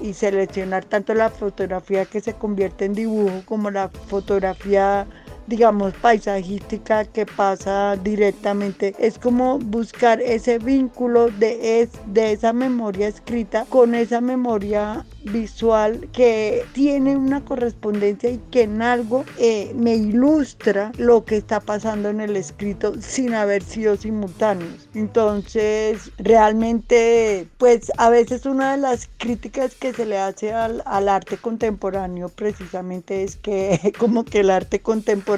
y 0.00 0.14
seleccionar 0.14 0.84
tanto 0.84 1.14
la 1.14 1.30
fotografía 1.30 2.06
que 2.06 2.20
se 2.20 2.34
convierte 2.34 2.86
en 2.86 2.94
dibujo 2.94 3.42
como 3.44 3.70
la 3.70 3.88
fotografía 3.88 5.06
digamos, 5.46 5.92
paisajística 5.94 7.04
que 7.04 7.26
pasa 7.26 7.96
directamente. 7.96 8.94
Es 8.98 9.18
como 9.18 9.58
buscar 9.58 10.20
ese 10.20 10.58
vínculo 10.58 11.28
de, 11.28 11.82
es, 11.82 11.90
de 12.06 12.32
esa 12.32 12.52
memoria 12.52 13.08
escrita 13.08 13.64
con 13.68 13.94
esa 13.94 14.20
memoria 14.20 15.04
visual 15.24 16.08
que 16.12 16.64
tiene 16.72 17.16
una 17.16 17.44
correspondencia 17.44 18.30
y 18.30 18.40
que 18.50 18.62
en 18.62 18.80
algo 18.80 19.24
eh, 19.38 19.72
me 19.74 19.94
ilustra 19.96 20.92
lo 20.98 21.24
que 21.24 21.36
está 21.36 21.60
pasando 21.60 22.10
en 22.10 22.20
el 22.20 22.36
escrito 22.36 22.94
sin 23.00 23.34
haber 23.34 23.62
sido 23.62 23.96
simultáneos. 23.96 24.88
Entonces, 24.94 26.12
realmente, 26.18 27.48
pues 27.58 27.90
a 27.98 28.10
veces 28.10 28.46
una 28.46 28.72
de 28.72 28.78
las 28.78 29.08
críticas 29.16 29.74
que 29.74 29.92
se 29.92 30.06
le 30.06 30.18
hace 30.18 30.52
al, 30.52 30.82
al 30.86 31.08
arte 31.08 31.36
contemporáneo 31.36 32.28
precisamente 32.28 33.24
es 33.24 33.36
que 33.36 33.92
como 33.98 34.24
que 34.24 34.40
el 34.40 34.50
arte 34.50 34.80
contemporáneo 34.80 35.35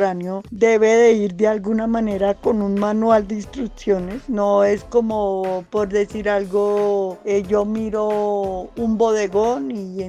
debe 0.51 0.89
de 0.97 1.13
ir 1.13 1.35
de 1.35 1.49
alguna 1.49 1.87
manera 1.87 2.35
con 2.35 2.63
un 2.63 2.75
manual 2.79 3.27
de 3.27 3.37
instrucciones, 3.37 4.29
no 4.29 4.63
es 4.65 4.85
como 4.85 5.65
por 5.71 5.89
decir 5.89 6.29
algo, 6.29 7.19
eh, 7.25 7.43
yo 7.43 7.65
miro 7.65 8.71
un 8.77 8.97
bodegón 8.97 9.71
y 9.71 10.09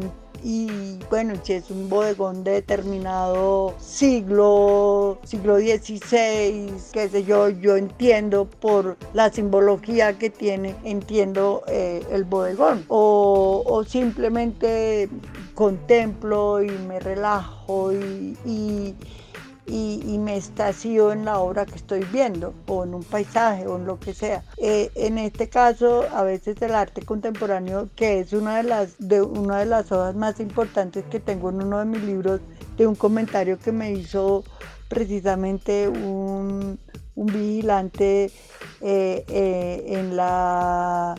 bueno, 1.10 1.34
si 1.42 1.54
es 1.54 1.72
un 1.72 1.90
bodegón 1.90 2.44
de 2.44 2.52
determinado 2.52 3.74
siglo, 3.80 5.18
siglo 5.24 5.58
XVI, 5.58 6.72
qué 6.94 7.10
sé 7.10 7.24
yo, 7.24 7.50
yo 7.50 7.76
entiendo 7.76 8.46
por 8.46 8.98
la 9.14 9.32
simbología 9.32 10.18
que 10.18 10.30
tiene, 10.30 10.76
entiendo 10.84 11.64
eh, 11.68 12.04
el 12.12 12.26
bodegón. 12.26 12.86
O, 12.90 13.84
simplemente 13.88 15.10
contemplo 15.56 16.62
y 16.62 16.70
me 16.70 17.00
relajo 17.00 17.92
y 17.92 18.38
y, 18.46 18.94
me 19.70 20.38
estacio 20.38 21.12
en 21.12 21.26
la 21.26 21.40
obra 21.40 21.66
que 21.66 21.76
estoy 21.76 22.04
viendo 22.12 22.54
o 22.68 22.84
en 22.84 22.94
un 22.94 23.04
paisaje 23.04 23.68
o 23.68 23.78
en 23.78 23.86
lo 23.86 24.00
que 24.00 24.14
sea. 24.14 24.44
Eh, 24.58 24.92
en 24.96 25.18
este 25.18 25.50
caso, 25.50 26.06
a 26.14 26.24
veces 26.24 26.62
el 26.62 26.74
arte 26.74 27.02
contemporáneo, 27.02 27.90
que 27.96 28.20
es 28.20 28.34
una 28.34 28.58
de 28.58 28.64
las 28.64 28.96
de 29.00 29.22
una 29.22 29.60
de 29.60 29.66
las 29.66 29.92
obras 29.92 30.16
más 30.16 30.40
importantes 30.40 31.06
que 31.06 31.20
tengo 31.20 31.50
en 31.50 31.62
uno 31.62 31.80
de 31.80 31.86
mis 31.86 32.04
libros, 32.04 32.42
de 32.78 32.88
un 32.88 32.96
comentario 32.96 33.60
que 33.60 33.72
me 33.72 33.92
hizo 33.92 34.44
precisamente 34.88 35.88
un, 35.88 36.80
vigilante 37.16 38.32
eh, 38.82 39.26
eh, 39.28 39.86
en 39.88 40.16
la 40.16 41.16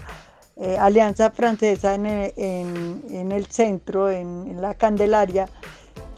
Alianza 0.78 1.30
Francesa 1.30 1.94
en 1.94 2.06
el, 3.32 3.46
centro, 3.46 4.10
en 4.10 4.60
la 4.60 4.74
Candelaria, 4.74 5.48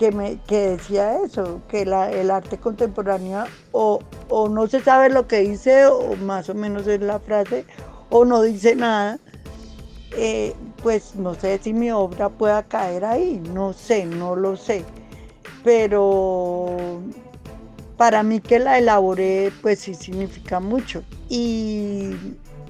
que, 0.02 0.10
me, 0.10 0.36
que 0.48 0.70
decía 0.70 1.22
eso, 1.22 1.60
que 1.68 1.82
el 1.82 1.92
arte 2.32 2.58
contemporáneo 2.58 3.44
o, 3.70 4.00
no 4.50 4.66
se 4.66 4.80
sabe 4.80 5.10
lo 5.10 5.28
que 5.28 5.38
dice, 5.38 5.86
o 5.86 6.16
más 6.16 6.48
o 6.48 6.54
menos 6.54 6.88
es 6.88 7.00
la 7.00 7.20
frase, 7.20 7.64
o 8.10 8.24
no 8.24 8.42
dice 8.42 8.74
nada, 8.74 9.20
eh, 10.16 10.56
pues 10.82 11.14
no 11.14 11.34
sé 11.34 11.60
si 11.62 11.72
mi 11.72 11.92
obra 11.92 12.30
pueda 12.30 12.64
caer 12.64 13.04
ahí, 13.04 13.40
no 13.54 13.74
sé, 13.74 14.04
no 14.04 14.34
lo 14.34 14.56
sé. 14.56 14.84
Pero 15.62 17.00
para 17.96 18.24
mí 18.24 18.40
que 18.40 18.58
la 18.58 18.78
elaboré, 18.78 19.52
pues 19.62 19.78
sí 19.78 19.94
significa 19.94 20.58
mucho. 20.58 21.04
Y 21.28 22.10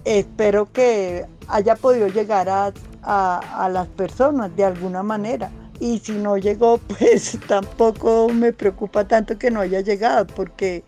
espero 0.04 0.70
que 0.70 1.24
haya 1.48 1.76
podido 1.76 2.08
llegar 2.08 2.50
a 2.50 3.68
las 3.70 3.88
personas 3.88 4.54
de 4.54 4.64
alguna 4.64 5.02
manera 5.02 5.50
y 5.82 5.98
si 5.98 6.12
no 6.12 6.38
llegó, 6.38 6.78
pues 6.98 7.36
tampoco 7.48 8.28
me 8.28 8.52
preocupa 8.52 9.06
tanto 9.08 9.36
que 9.36 9.50
no 9.50 9.60
haya 9.60 9.80
llegado, 9.80 10.28
porque 10.28 10.84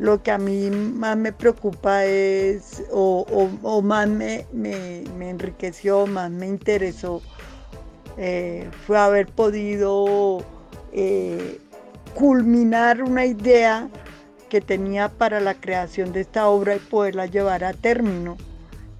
lo 0.00 0.20
que 0.20 0.32
a 0.32 0.38
mí 0.38 0.68
más 0.68 1.16
me 1.16 1.32
preocupa 1.32 2.04
es, 2.04 2.82
o, 2.90 3.82
más 3.82 4.08
me, 4.08 4.46
enriqueció, 5.20 6.08
más 6.08 6.32
me 6.32 6.48
interesó, 6.48 7.22
eh, 8.18 8.68
fue 8.84 8.98
haber 8.98 9.28
podido 9.28 10.42
eh, 10.92 11.60
culminar 12.16 13.02
una 13.02 13.26
idea 13.26 13.88
que 14.48 14.60
tenía 14.60 15.08
para 15.08 15.38
la 15.38 15.54
creación 15.54 16.12
de 16.12 16.22
esta 16.22 16.48
obra 16.48 16.74
y 16.74 16.80
poderla 16.80 17.26
llevar 17.26 17.62
a 17.62 17.72
término 17.72 18.36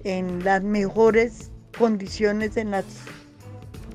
en 0.05 0.45
las 0.45 0.63
mejores 0.63 1.51
condiciones, 1.77 2.55
en 2.55 2.71
las 2.71 2.85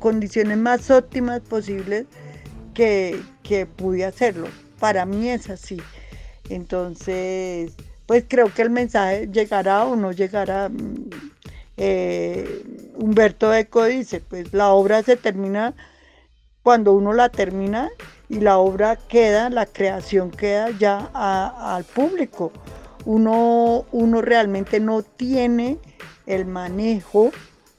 condiciones 0.03 0.59
más 0.59 0.91
óptimas 0.91 1.41
posibles 1.43 2.07
que, 2.75 3.23
pude 3.77 4.05
hacerlo. 4.05 4.49
Para 4.81 5.07
mí 5.07 5.29
es 5.29 5.49
así. 5.49 5.81
Entonces, 6.49 7.73
pues 8.07 8.25
creo 8.27 8.53
que 8.53 8.62
el 8.62 8.71
mensaje 8.71 9.29
llegará 9.29 9.85
o 9.85 9.95
no 9.95 10.11
llegará. 10.11 10.69
Mm, 10.69 11.11
eh, 11.77 12.65
Humberto 12.97 13.55
Eco 13.55 13.85
dice, 13.85 14.21
pues 14.21 14.53
la 14.53 14.71
obra 14.71 15.03
se 15.03 15.17
termina 15.17 15.75
cuando 16.62 16.95
uno 16.95 17.12
la 17.12 17.29
termina 17.29 17.91
y 18.29 18.41
la 18.41 18.59
obra 18.59 18.97
queda, 18.97 19.51
la 19.51 19.67
creación 19.67 20.31
queda 20.33 20.71
ya 20.71 21.11
al 21.15 21.85
público. 21.85 22.53
Uno, 23.05 23.85
uno 23.93 24.21
realmente 24.21 24.81
no 24.81 25.03
tiene 25.03 25.79
el 26.27 26.47
manejo 26.47 27.31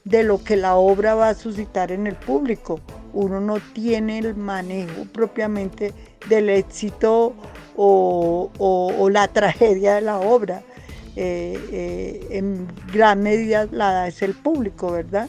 de 0.04 0.22
lo 0.22 0.42
que 0.42 0.56
la 0.56 0.76
obra 0.76 1.14
va 1.14 1.30
a 1.30 1.34
suscitar 1.34 1.90
en 1.90 2.06
el 2.06 2.14
público. 2.14 2.80
Uno 3.12 3.40
no 3.40 3.58
tiene 3.72 4.18
el 4.18 4.36
manejo 4.36 5.04
propiamente 5.12 5.92
del 6.28 6.50
éxito 6.50 7.34
o, 7.76 9.08
la 9.10 9.28
tragedia 9.28 9.94
de 9.94 10.00
la 10.02 10.18
obra. 10.18 10.62
Eh, 11.16 11.58
eh, 11.70 12.26
en 12.30 12.66
gran 12.92 13.22
medida 13.22 13.68
la 13.70 13.92
da 13.92 14.08
es 14.08 14.20
el 14.22 14.34
público, 14.34 14.90
¿verdad? 14.90 15.28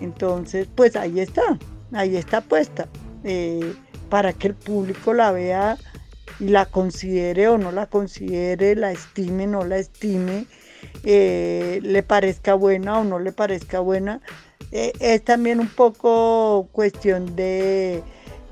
Entonces, 0.00 0.66
pues 0.74 0.96
ahí 0.96 1.20
está, 1.20 1.58
ahí 1.92 2.16
está 2.16 2.40
puesta, 2.40 2.88
eh, 3.22 3.74
para 4.08 4.32
que 4.32 4.48
el 4.48 4.54
público 4.54 5.12
la 5.12 5.30
vea 5.30 5.76
y 6.38 6.48
la 6.48 6.64
considere 6.64 7.48
o 7.48 7.58
no 7.58 7.70
la 7.70 7.86
considere, 7.86 8.74
la 8.76 8.92
estime, 8.92 9.46
no 9.46 9.64
la 9.64 9.76
estime, 9.76 10.46
le 11.02 12.04
parezca 12.06 12.54
buena 12.54 12.98
o 13.00 13.04
no 13.04 13.18
le 13.18 13.32
parezca 13.32 13.80
buena. 13.80 14.20
es 14.70 15.24
también 15.24 15.60
un 15.60 15.68
poco 15.68 16.68
cuestión 16.72 17.34
de, 17.36 18.02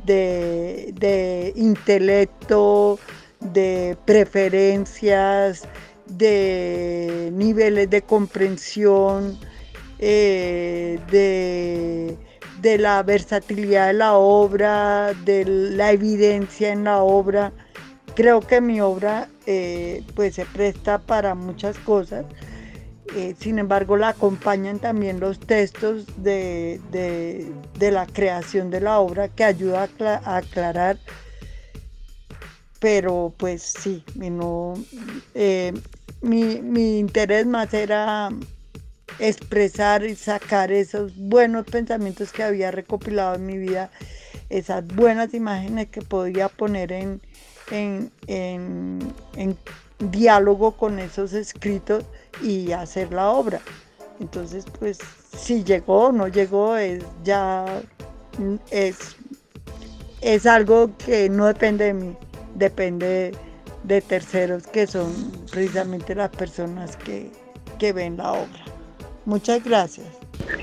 de 0.04 1.52
intelecto, 1.56 2.98
de 3.40 3.96
preferencias, 4.04 5.68
de 6.06 7.30
niveles 7.32 7.90
de 7.90 8.02
comprensión, 8.02 9.38
eh, 9.98 10.98
de, 11.10 12.78
la 12.78 13.02
versatilidad 13.02 13.88
de 13.88 13.92
la 13.94 14.14
obra, 14.14 15.12
de 15.24 15.44
la 15.44 15.92
evidencia 15.92 16.70
en 16.72 16.84
la 16.84 17.02
obra. 17.02 17.52
Creo 18.14 18.40
que 18.40 18.60
mi 18.60 18.80
obra 18.80 19.28
eh, 19.50 20.04
pues 20.14 20.34
se 20.34 20.44
presta 20.44 20.98
para 20.98 21.34
muchas 21.34 21.78
cosas. 21.78 22.26
Eh, 23.16 23.34
sin 23.40 23.58
embargo, 23.58 23.96
la 23.96 24.08
acompañan 24.08 24.78
también 24.78 25.20
los 25.20 25.40
textos 25.40 26.04
de, 26.18 26.78
la 27.80 28.06
creación 28.06 28.70
de 28.70 28.80
la 28.82 28.98
obra 28.98 29.28
que 29.28 29.44
ayuda 29.44 29.88
a 30.24 30.36
aclarar 30.36 30.98
pero 32.80 33.34
pues 33.36 33.62
sí, 33.62 34.04
no, 34.14 34.74
eh, 35.34 35.72
mi, 36.20 36.98
interés 36.98 37.46
más 37.46 37.74
era 37.74 38.30
expresar 39.18 40.04
y 40.04 40.14
sacar 40.14 40.70
esos 40.70 41.16
buenos 41.16 41.66
pensamientos 41.66 42.32
que 42.32 42.44
había 42.44 42.70
recopilado 42.70 43.34
en 43.34 43.46
mi 43.46 43.58
vida, 43.58 43.90
esas 44.48 44.86
buenas 44.86 45.34
imágenes 45.34 45.88
que 45.88 46.02
podía 46.02 46.48
poner 46.48 46.92
en, 46.92 47.20
en, 47.70 49.00
diálogo 49.98 50.72
con 50.72 50.98
esos 51.00 51.32
escritos 51.32 52.04
y 52.42 52.72
hacer 52.72 53.12
la 53.12 53.30
obra. 53.30 53.60
Entonces, 54.20 54.64
pues 54.78 54.98
si 55.36 55.64
llegó 55.64 56.06
o 56.06 56.12
no 56.12 56.28
llegó, 56.28 56.76
es 56.76 57.04
ya 57.24 57.82
es, 58.70 59.16
es 60.20 60.46
algo 60.46 60.90
que 60.98 61.28
no 61.28 61.46
depende 61.46 61.86
de 61.86 61.94
mí 61.94 62.16
depende 62.58 63.32
de 63.84 64.00
terceros 64.00 64.66
que 64.66 64.86
son 64.86 65.12
precisamente 65.50 66.14
las 66.14 66.30
personas 66.30 66.96
que, 66.96 67.30
que 67.78 67.92
ven 67.92 68.16
la 68.16 68.32
obra. 68.32 68.64
Muchas 69.24 69.62
gracias. 69.64 70.06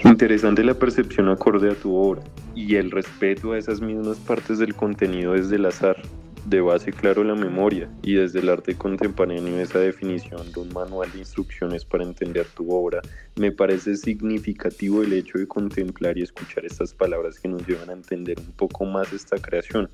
Interesante 0.03 0.63
la 0.63 0.73
percepción 0.73 1.29
acorde 1.29 1.71
a 1.71 1.75
tu 1.75 1.95
obra 1.95 2.21
y 2.53 2.75
el 2.75 2.91
respeto 2.91 3.53
a 3.53 3.57
esas 3.57 3.81
mismas 3.81 4.17
partes 4.17 4.59
del 4.59 4.75
contenido 4.75 5.33
desde 5.33 5.55
el 5.55 5.65
azar 5.65 5.97
de 6.45 6.61
base 6.61 6.91
claro 6.91 7.23
la 7.23 7.35
memoria 7.35 7.89
y 8.03 8.13
desde 8.13 8.39
el 8.39 8.49
arte 8.49 8.75
contemporáneo 8.75 9.59
esa 9.59 9.79
definición 9.79 10.51
de 10.51 10.59
un 10.59 10.71
manual 10.73 11.11
de 11.11 11.19
instrucciones 11.19 11.83
para 11.83 12.03
entender 12.03 12.45
tu 12.45 12.71
obra, 12.71 13.01
me 13.35 13.51
parece 13.51 13.97
significativo 13.97 15.01
el 15.01 15.13
hecho 15.13 15.39
de 15.39 15.47
contemplar 15.47 16.17
y 16.17 16.21
escuchar 16.21 16.65
estas 16.65 16.93
palabras 16.93 17.39
que 17.39 17.47
nos 17.47 17.67
llevan 17.67 17.89
a 17.89 17.93
entender 17.93 18.39
un 18.39 18.51
poco 18.53 18.85
más 18.85 19.11
esta 19.11 19.37
creación. 19.37 19.89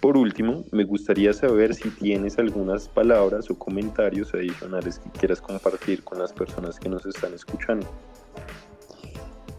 Por 0.00 0.16
último, 0.16 0.64
me 0.70 0.84
gustaría 0.84 1.32
saber 1.32 1.74
si 1.74 1.90
tienes 1.90 2.38
algunas 2.38 2.88
palabras 2.88 3.50
o 3.50 3.58
comentarios 3.58 4.32
adicionales 4.32 4.98
que 5.00 5.10
quieras 5.10 5.40
compartir 5.40 6.04
con 6.04 6.18
las 6.18 6.32
personas 6.32 6.78
que 6.78 6.88
nos 6.88 7.04
están 7.04 7.34
escuchando. 7.34 7.86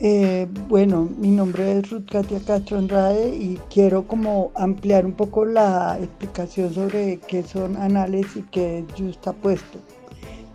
Eh, 0.04 0.48
bueno, 0.68 1.08
mi 1.20 1.28
nombre 1.28 1.78
es 1.78 1.92
Ruth 1.92 2.10
Katia 2.10 2.40
Castro 2.40 2.80
Andrade 2.80 3.36
y 3.36 3.60
quiero 3.72 4.08
como 4.08 4.52
ampliar 4.56 5.06
un 5.06 5.12
poco 5.12 5.46
la 5.46 5.96
explicación 6.00 6.74
sobre 6.74 7.20
qué 7.28 7.44
son 7.44 7.78
anales 7.78 8.26
y 8.36 8.42
qué 8.42 8.80
es 8.80 8.86
justapuesto. 9.00 9.78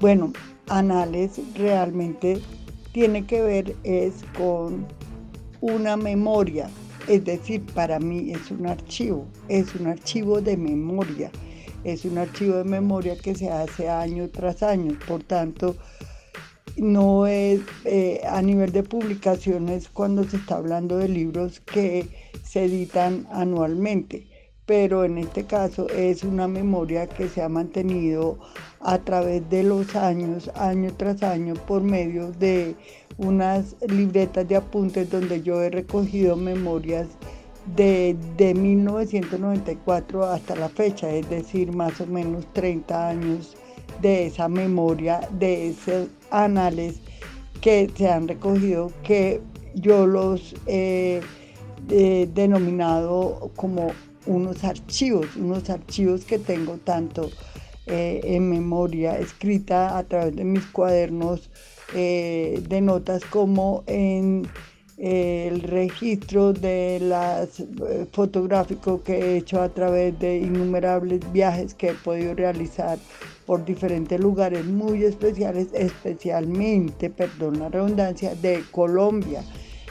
Bueno, 0.00 0.32
anales 0.68 1.40
realmente 1.54 2.40
tiene 2.90 3.24
que 3.24 3.40
ver 3.40 3.76
es 3.84 4.14
con 4.36 4.84
una 5.60 5.96
memoria, 5.96 6.68
es 7.06 7.24
decir, 7.24 7.64
para 7.72 8.00
mí 8.00 8.32
es 8.32 8.50
un 8.50 8.66
archivo, 8.66 9.26
es 9.46 9.72
un 9.76 9.86
archivo 9.86 10.40
de 10.40 10.56
memoria, 10.56 11.30
es 11.84 12.04
un 12.04 12.18
archivo 12.18 12.56
de 12.56 12.64
memoria 12.64 13.16
que 13.16 13.36
se 13.36 13.48
hace 13.48 13.88
año 13.88 14.28
tras 14.28 14.64
año, 14.64 14.98
por 15.06 15.22
tanto, 15.22 15.76
no 16.76 17.26
es 17.26 17.60
eh, 17.84 18.20
a 18.28 18.42
nivel 18.42 18.72
de 18.72 18.82
publicaciones 18.82 19.88
cuando 19.88 20.24
se 20.24 20.36
está 20.36 20.56
hablando 20.56 20.98
de 20.98 21.08
libros 21.08 21.60
que 21.60 22.08
se 22.42 22.64
editan 22.64 23.26
anualmente, 23.32 24.26
pero 24.66 25.04
en 25.04 25.18
este 25.18 25.44
caso 25.44 25.88
es 25.88 26.22
una 26.22 26.48
memoria 26.48 27.06
que 27.06 27.28
se 27.28 27.42
ha 27.42 27.48
mantenido 27.48 28.38
a 28.80 28.98
través 28.98 29.48
de 29.48 29.62
los 29.62 29.96
años, 29.96 30.50
año 30.54 30.92
tras 30.96 31.22
año, 31.22 31.54
por 31.54 31.82
medio 31.82 32.32
de 32.32 32.74
unas 33.18 33.76
libretas 33.88 34.46
de 34.46 34.56
apuntes 34.56 35.10
donde 35.10 35.42
yo 35.42 35.62
he 35.62 35.70
recogido 35.70 36.36
memorias 36.36 37.08
de, 37.74 38.16
de 38.36 38.54
1994 38.54 40.24
hasta 40.24 40.54
la 40.54 40.68
fecha, 40.68 41.10
es 41.10 41.28
decir, 41.30 41.72
más 41.72 42.00
o 42.00 42.06
menos 42.06 42.46
30 42.52 43.08
años 43.08 43.56
de 44.00 44.26
esa 44.26 44.48
memoria, 44.48 45.20
de 45.32 45.70
esos 45.70 46.08
anales 46.30 47.00
que 47.60 47.90
se 47.96 48.08
han 48.08 48.28
recogido, 48.28 48.92
que 49.02 49.40
yo 49.74 50.06
los 50.06 50.54
he 50.66 51.20
denominado 51.88 53.50
como 53.56 53.92
unos 54.26 54.64
archivos, 54.64 55.36
unos 55.36 55.70
archivos 55.70 56.24
que 56.24 56.38
tengo 56.38 56.78
tanto 56.78 57.30
eh, 57.86 58.20
en 58.24 58.50
memoria 58.50 59.18
escrita 59.18 59.96
a 59.96 60.02
través 60.02 60.34
de 60.34 60.44
mis 60.44 60.66
cuadernos 60.66 61.50
eh, 61.94 62.60
de 62.68 62.80
notas 62.80 63.24
como 63.24 63.84
en 63.86 64.48
el 64.98 65.60
registro 65.60 66.52
de 66.52 66.98
las 67.00 67.60
eh, 67.60 68.06
fotográfico 68.10 69.02
que 69.04 69.14
he 69.18 69.36
hecho 69.36 69.60
a 69.60 69.68
través 69.68 70.18
de 70.18 70.38
innumerables 70.38 71.20
viajes 71.32 71.74
que 71.74 71.90
he 71.90 71.94
podido 71.94 72.34
realizar 72.34 72.98
por 73.46 73.64
diferentes 73.64 74.18
lugares 74.20 74.64
muy 74.64 75.04
especiales, 75.04 75.68
especialmente, 75.72 77.10
perdón 77.10 77.60
la 77.60 77.68
redundancia, 77.68 78.34
de 78.34 78.64
Colombia, 78.72 79.42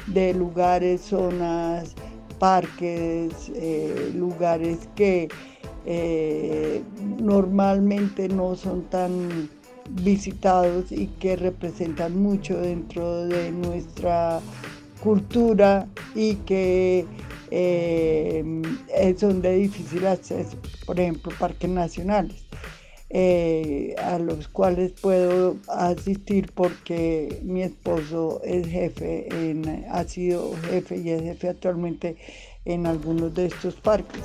de 0.07 0.33
lugares, 0.33 1.01
zonas, 1.01 1.95
parques, 2.37 3.51
eh, 3.55 4.11
lugares 4.13 4.89
que 4.95 5.29
eh, 5.85 6.83
normalmente 7.21 8.27
no 8.27 8.55
son 8.55 8.83
tan 8.89 9.49
visitados 9.89 10.91
y 10.91 11.07
que 11.07 11.35
representan 11.35 12.21
mucho 12.21 12.57
dentro 12.57 13.25
de 13.27 13.51
nuestra 13.51 14.41
cultura 15.01 15.87
y 16.15 16.35
que 16.37 17.05
eh, 17.51 19.15
son 19.17 19.41
de 19.41 19.55
difícil 19.55 20.07
acceso, 20.07 20.57
por 20.85 20.99
ejemplo, 20.99 21.31
parques 21.39 21.69
nacionales, 21.69 22.43
eh, 23.17 23.95
a 24.03 24.19
los 24.19 24.49
cuales 24.49 24.91
puedo 24.91 25.55
asistir 25.69 26.51
porque 26.53 27.39
mi 27.43 27.61
esposo 27.61 28.41
es 28.43 28.67
jefe, 28.67 29.29
ha 29.89 30.03
sido 30.03 30.53
jefe 30.69 30.97
y 30.97 31.11
es 31.11 31.21
jefe 31.21 31.47
actualmente 31.47 32.17
en 32.65 32.85
algunos 32.85 33.33
de 33.33 33.45
estos 33.45 33.75
parques 33.75 34.21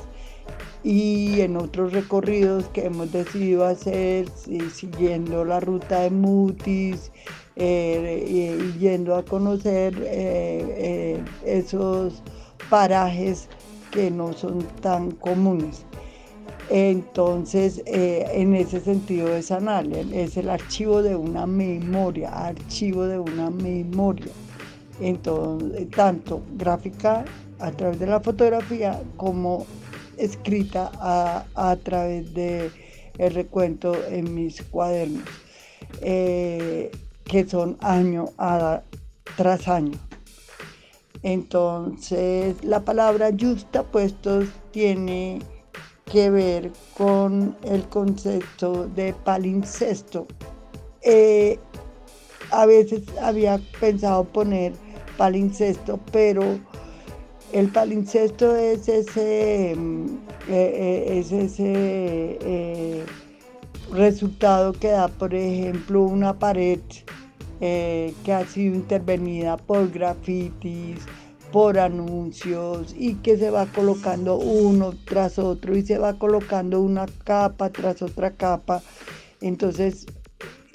y 0.83 1.41
en 1.41 1.57
otros 1.57 1.93
recorridos 1.93 2.65
que 2.71 2.87
hemos 2.87 3.13
decidido 3.13 3.65
hacer, 3.65 4.29
siguiendo 4.75 5.45
la 5.45 5.61
ruta 5.61 6.01
de 6.01 6.11
Mutis, 6.11 7.13
eh, 7.55 8.73
yendo 8.81 9.15
a 9.15 9.25
conocer 9.25 9.95
eh, 10.05 11.23
esos 11.47 12.25
parajes 12.69 13.49
que 13.93 14.11
no 14.11 14.33
son 14.33 14.65
tan 14.83 15.13
comunes. 15.13 15.85
Entonces, 16.71 17.83
en 17.85 18.55
ese 18.55 18.81
sentido 18.81 19.35
es 19.35 19.51
anal, 19.51 19.93
es 19.93 20.37
el 20.37 20.49
archivo 20.49 21.03
de 21.03 21.17
una 21.17 21.45
memoria, 21.45 22.31
archivo 22.31 23.07
de 23.07 23.19
una 23.19 23.51
memoria. 23.51 24.33
entonces, 25.01 25.91
tanto 25.91 26.43
gráfica 26.57 27.25
a 27.59 27.73
través 27.73 27.99
de 27.99 28.07
la 28.07 28.21
fotografía 28.21 29.03
como 29.17 29.67
escrita 30.17 30.93
a, 30.95 31.77
través 31.83 32.33
de 32.35 32.71
el 33.19 33.35
recuento 33.35 33.93
en 34.09 34.33
mis 34.33 34.63
cuadernos, 34.63 35.25
eh, 36.03 36.91
que 37.25 37.49
son 37.49 37.77
año 37.81 38.27
tras 39.37 39.67
año. 39.67 39.99
Entonces, 41.23 42.63
la 42.63 42.81
palabra 42.85 43.31
justapuestos 43.39 44.49
tiene 44.71 45.41
que 46.11 46.31
ver 46.31 46.73
con 46.97 47.57
el 47.65 47.89
concepto 47.89 48.89
de 48.89 49.15
palincesto. 49.25 50.27
Eh, 51.03 51.59
a 52.51 52.67
veces 52.67 53.03
había 53.23 53.61
pensado 53.81 54.25
poner 54.25 54.73
palincesto, 55.17 56.01
pero 56.11 56.43
el 57.53 57.69
palincesto 57.69 58.57
es 58.57 58.89
ese, 58.89 59.75
mm, 59.77 60.07
eh, 60.49 61.07
eh, 61.09 61.19
es 61.19 61.33
ese 61.33 63.05
resultado 63.93 64.73
que 64.73 64.89
da, 64.89 65.09
por 65.09 65.35
ejemplo, 65.35 66.03
una 66.03 66.39
pared 66.39 66.81
que 67.61 68.33
ha 68.33 68.47
sido 68.47 68.75
intervenida 68.75 69.59
por 69.59 69.91
grafitis, 69.91 71.05
por 71.53 71.79
anuncios 71.79 72.95
y 72.97 73.15
que 73.17 73.37
se 73.37 73.51
va 73.51 73.67
colocando 73.67 74.37
uno 74.37 74.95
tras 75.05 75.39
otro 75.39 75.77
y 75.77 75.83
se 75.83 75.99
va 75.99 76.19
colocando 76.19 76.81
una 76.81 77.07
capa 77.25 77.71
tras 77.71 78.03
otra 78.03 78.33
capa. 78.33 78.83
Entonces 79.41 80.07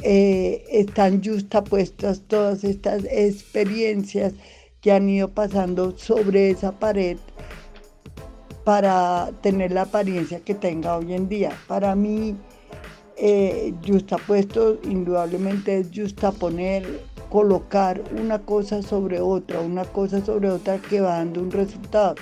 eh, 0.01 0.63
están 0.71 1.23
justapuestas 1.23 2.21
todas 2.27 2.63
estas 2.63 3.05
experiencias 3.05 4.33
que 4.81 4.91
han 4.91 5.09
ido 5.09 5.29
pasando 5.29 5.97
sobre 5.97 6.51
esa 6.51 6.71
pared 6.73 7.17
para 8.63 9.31
tener 9.41 9.71
la 9.71 9.83
apariencia 9.83 10.41
que 10.41 10.55
tenga 10.55 10.97
hoy 10.97 11.13
en 11.13 11.29
día. 11.29 11.51
Para 11.67 11.95
mí, 11.95 12.35
eh, 13.17 13.73
puesto 14.27 14.79
indudablemente 14.83 15.79
es 15.79 15.89
justaponer, 15.95 16.83
colocar 17.35 18.01
una 18.17 18.39
cosa 18.39 18.81
sobre 18.81 19.19
otra, 19.19 19.59
una 19.59 19.83
cosa 19.83 20.23
sobre 20.23 20.49
otra 20.49 20.77
que 20.77 21.01
va 21.01 21.17
dando 21.17 21.41
un 21.41 21.51
resultado. 21.51 22.15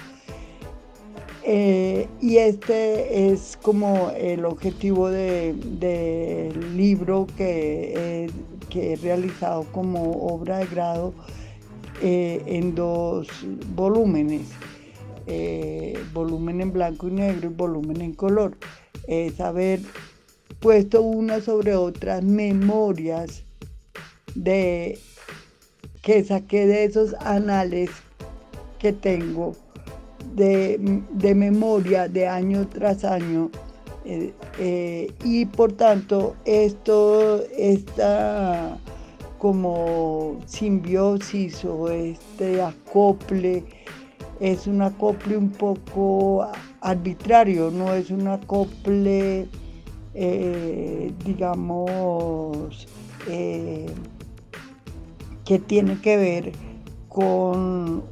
Eh, 1.44 2.08
y 2.20 2.38
este 2.38 3.30
es 3.32 3.56
como 3.62 4.10
el 4.18 4.44
objetivo 4.44 5.12
del 5.12 6.76
libro 6.76 7.28
que, 7.38 8.28
que, 8.72 8.94
he 8.94 8.96
realizado 8.96 9.68
como 9.72 10.14
obra 10.34 10.58
de 10.58 10.66
grado 10.66 11.14
eh, 12.02 12.42
en 12.48 12.74
dos 12.74 13.28
volúmenes, 13.76 14.50
eh, 15.28 15.94
volumen 16.12 16.60
en 16.60 16.74
blanco 16.74 17.08
y 17.08 17.12
negro 17.12 17.52
y 17.52 17.54
volumen 17.54 18.02
en 18.02 18.14
color. 18.14 18.58
Es 19.08 19.36
saber 19.36 19.80
puesto 20.60 21.04
una 21.04 21.40
sobre 21.40 21.76
otras 21.76 22.24
memorias 22.24 23.43
de 24.36 25.00
que 26.02 26.24
saqué 26.24 26.66
de 26.68 26.86
esos 26.86 27.14
anales 27.16 27.90
que 28.80 28.94
tengo 28.94 29.56
de, 30.36 30.78
memoria 31.36 32.08
de 32.08 32.28
año 32.28 32.68
tras 32.68 33.04
año 33.04 33.50
eh, 34.06 34.34
eh, 34.60 35.12
y 35.24 35.46
por 35.46 35.74
tanto 35.74 36.36
esto 36.46 37.44
está 37.58 38.78
como 39.38 40.40
simbiosis 40.46 41.64
o 41.64 41.90
este 41.90 42.62
acople 42.62 43.64
es 44.40 44.68
un 44.68 44.82
acople 44.82 45.38
un 45.38 45.52
poco 45.52 46.48
arbitrario, 46.82 47.72
no 47.72 47.94
es 47.94 48.10
un 48.10 48.28
acople 48.28 49.48
eh, 50.16 51.12
digamos, 51.26 52.88
que 55.46 55.60
tiene 55.60 56.00
que 56.00 56.18
ver 56.18 56.52
con 57.10 58.04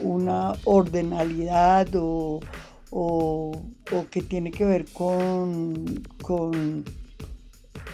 una 0.00 0.54
ordenalidad 0.64 1.88
o, 1.94 2.40
que 4.10 4.22
tiene 4.22 4.50
que 4.50 4.64
ver 4.64 4.86
con, 4.92 6.02
con 6.22 6.84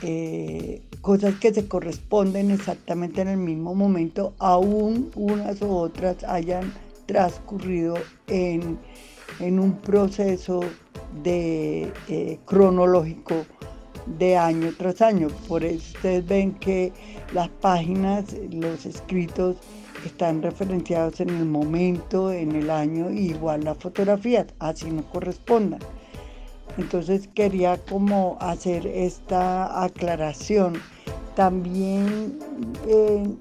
eh, 0.03 0.83
cosas 1.01 1.35
que 1.37 1.53
se 1.55 1.67
corresponden 1.67 2.51
exactamente 2.51 3.23
en 3.23 3.29
el 3.29 3.39
mismo 3.39 3.75
momento, 3.75 4.35
aún 4.39 5.11
unas 5.17 5.61
u 5.63 5.71
otras 5.71 6.23
hayan 6.25 6.73
transcurrido 7.07 7.95
en, 8.29 8.79
en 9.41 9.59
un 9.59 9.79
proceso 9.79 10.61
de 11.23 11.93
eh, 12.09 12.39
cronológico 12.45 13.47
de 14.07 14.37
año 14.37 14.73
tras 14.77 15.01
año. 15.03 15.29
Por 15.49 15.65
eso 15.65 15.83
ustedes 15.97 16.27
ven 16.27 16.53
que 16.55 16.93
las 17.33 17.49
páginas, 17.49 18.37
los 18.51 18.87
escritos 18.87 19.57
están 20.05 20.43
referenciados 20.43 21.21
en 21.21 21.31
el 21.31 21.47
momento, 21.47 22.33
en 22.33 22.55
el 22.55 22.71
año, 22.71 23.11
igual 23.11 23.65
las 23.65 23.79
fotografías, 23.79 24.47
así 24.59 24.91
no 24.91 25.03
correspondan. 25.11 25.81
Entonces 26.79 27.29
quería 27.35 27.77
como 27.77 28.37
hacer 28.41 28.87
esta 28.87 29.85
aclaración. 29.85 30.75
También 31.37 32.39
eh, 32.87 33.37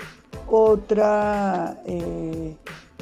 otra, 0.47 1.81
eh, 1.85 2.55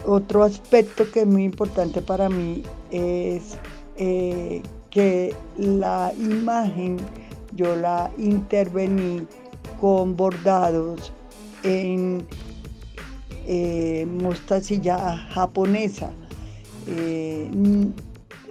otro 0.05 0.43
aspecto 0.43 1.09
que 1.11 1.21
es 1.21 1.27
muy 1.27 1.43
importante 1.43 2.01
para 2.01 2.29
mí 2.29 2.63
es 2.91 3.57
eh, 3.97 4.61
que 4.89 5.35
la 5.57 6.13
imagen 6.17 6.97
yo 7.55 7.75
la 7.75 8.11
intervení 8.17 9.25
con 9.79 10.15
bordados 10.15 11.11
en 11.63 12.25
eh, 13.47 14.05
mostacilla 14.05 15.17
japonesa. 15.33 16.11
Eh, 16.87 17.49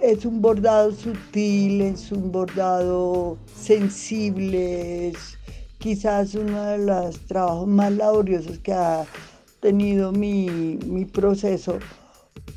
es 0.01 0.25
un 0.25 0.41
bordado 0.41 0.91
sutil, 0.91 1.81
es 1.81 2.11
un 2.11 2.31
bordado 2.31 3.37
sensible, 3.53 5.09
es 5.09 5.37
quizás 5.77 6.35
uno 6.35 6.63
de 6.63 6.77
los 6.79 7.19
trabajos 7.27 7.67
más 7.67 7.91
laboriosos 7.93 8.59
que 8.59 8.73
ha 8.73 9.05
tenido 9.59 10.11
mi, 10.11 11.05
proceso, 11.11 11.79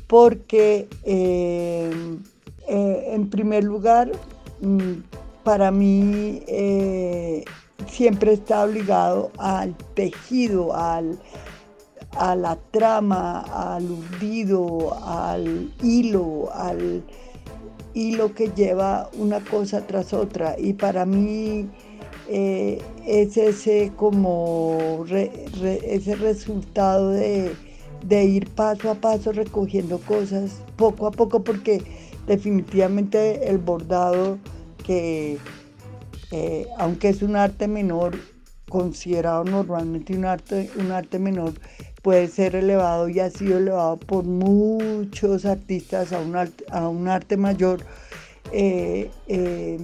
porque 0.07 0.87
eh, 1.03 1.91
en 2.67 3.29
primer 3.29 3.63
lugar, 3.63 4.11
mm, 4.61 4.93
para 5.43 5.71
mí 5.71 6.41
eh, 6.47 7.43
siempre 7.87 8.33
está 8.33 8.63
obligado 8.63 9.31
al 9.37 9.75
tejido, 9.93 10.75
al, 10.75 11.19
a 12.17 12.35
la 12.35 12.57
trama, 12.71 13.41
al 13.41 13.83
hundido, 13.83 14.93
al 15.03 15.73
hilo, 15.81 16.49
al 16.53 17.03
hilo 17.93 18.33
que 18.33 18.49
lleva 18.55 19.09
una 19.17 19.39
cosa 19.41 19.85
tras 19.85 20.13
otra. 20.13 20.55
Y 20.57 20.73
para 20.73 21.05
mí 21.05 21.69
eh, 22.29 22.81
es 23.05 23.37
ese 23.37 23.91
como 23.95 25.05
ese 25.11 26.15
resultado 26.15 27.09
de, 27.09 27.53
de 28.05 28.23
ir 28.23 28.49
paso 28.49 28.91
a 28.91 28.95
paso 28.95 29.31
recogiendo 29.31 29.99
cosas 29.99 30.61
poco 30.77 31.07
a 31.07 31.11
poco 31.11 31.43
porque 31.43 31.81
definitivamente 32.25 33.49
el 33.49 33.57
bordado 33.57 34.37
que 34.83 35.39
eh, 36.31 36.67
aunque 36.77 37.09
es 37.09 37.21
un 37.21 37.35
arte 37.35 37.67
menor, 37.67 38.17
considerado 38.67 39.43
normalmente 39.43 40.17
un 40.17 40.25
arte, 40.25 40.69
un 40.77 40.91
arte 40.91 41.19
menor, 41.19 41.53
puede 42.01 42.27
ser 42.27 42.55
elevado 42.55 43.07
y 43.07 43.19
ha 43.19 43.29
sido 43.29 43.59
elevado 43.59 43.97
por 43.97 44.23
muchos 44.23 45.45
artistas 45.45 46.11
a 46.11 46.19
un 46.19 46.35
arte, 46.35 46.65
a 46.71 46.89
un 46.89 47.07
arte 47.07 47.37
mayor. 47.37 47.81
Eh, 48.51 49.11
eh, 49.27 49.77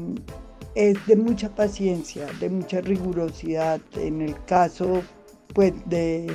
es 0.74 1.06
de 1.06 1.16
mucha 1.16 1.50
paciencia, 1.50 2.26
de 2.40 2.50
mucha 2.50 2.82
rigurosidad. 2.82 3.80
En 3.96 4.22
el 4.22 4.36
caso 4.46 5.04
pues, 5.54 5.74
de, 5.86 6.32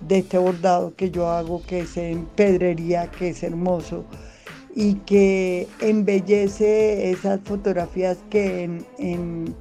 de 0.00 0.18
este 0.18 0.38
bordado 0.38 0.94
que 0.94 1.10
yo 1.10 1.28
hago, 1.28 1.60
que 1.66 1.80
es 1.80 1.96
en 1.96 2.24
pedrería, 2.26 3.10
que 3.10 3.30
es 3.30 3.42
hermoso, 3.42 4.04
y 4.74 4.94
que 5.06 5.68
embellece 5.80 7.10
esas 7.10 7.40
fotografías 7.44 8.18
que 8.28 8.64
en, 8.98 9.54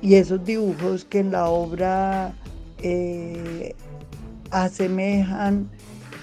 y 0.00 0.14
esos 0.14 0.42
dibujos 0.44 1.04
que 1.04 1.18
en 1.18 1.30
la 1.32 1.48
obra 1.48 2.32
eh, 2.82 3.74
asemejan 4.50 5.68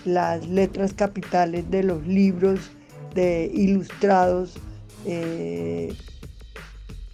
las 0.03 0.47
letras 0.47 0.93
capitales 0.93 1.69
de 1.69 1.83
los 1.83 2.05
libros 2.07 2.71
de 3.13 3.51
ilustrados 3.53 4.55
eh, 5.05 5.93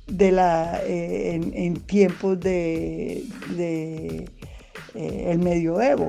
de 0.08 0.32
la, 0.32 0.80
eh, 0.86 1.42
en, 1.54 1.82
tiempos 1.82 2.40
de, 2.40 3.26
el 4.96 5.40
medioevo. 5.40 6.08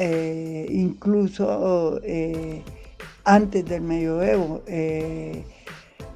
Eh, 0.00 0.66
incluso 0.70 2.00
antes 3.24 3.64
del 3.64 3.82
medioevo 3.82 4.62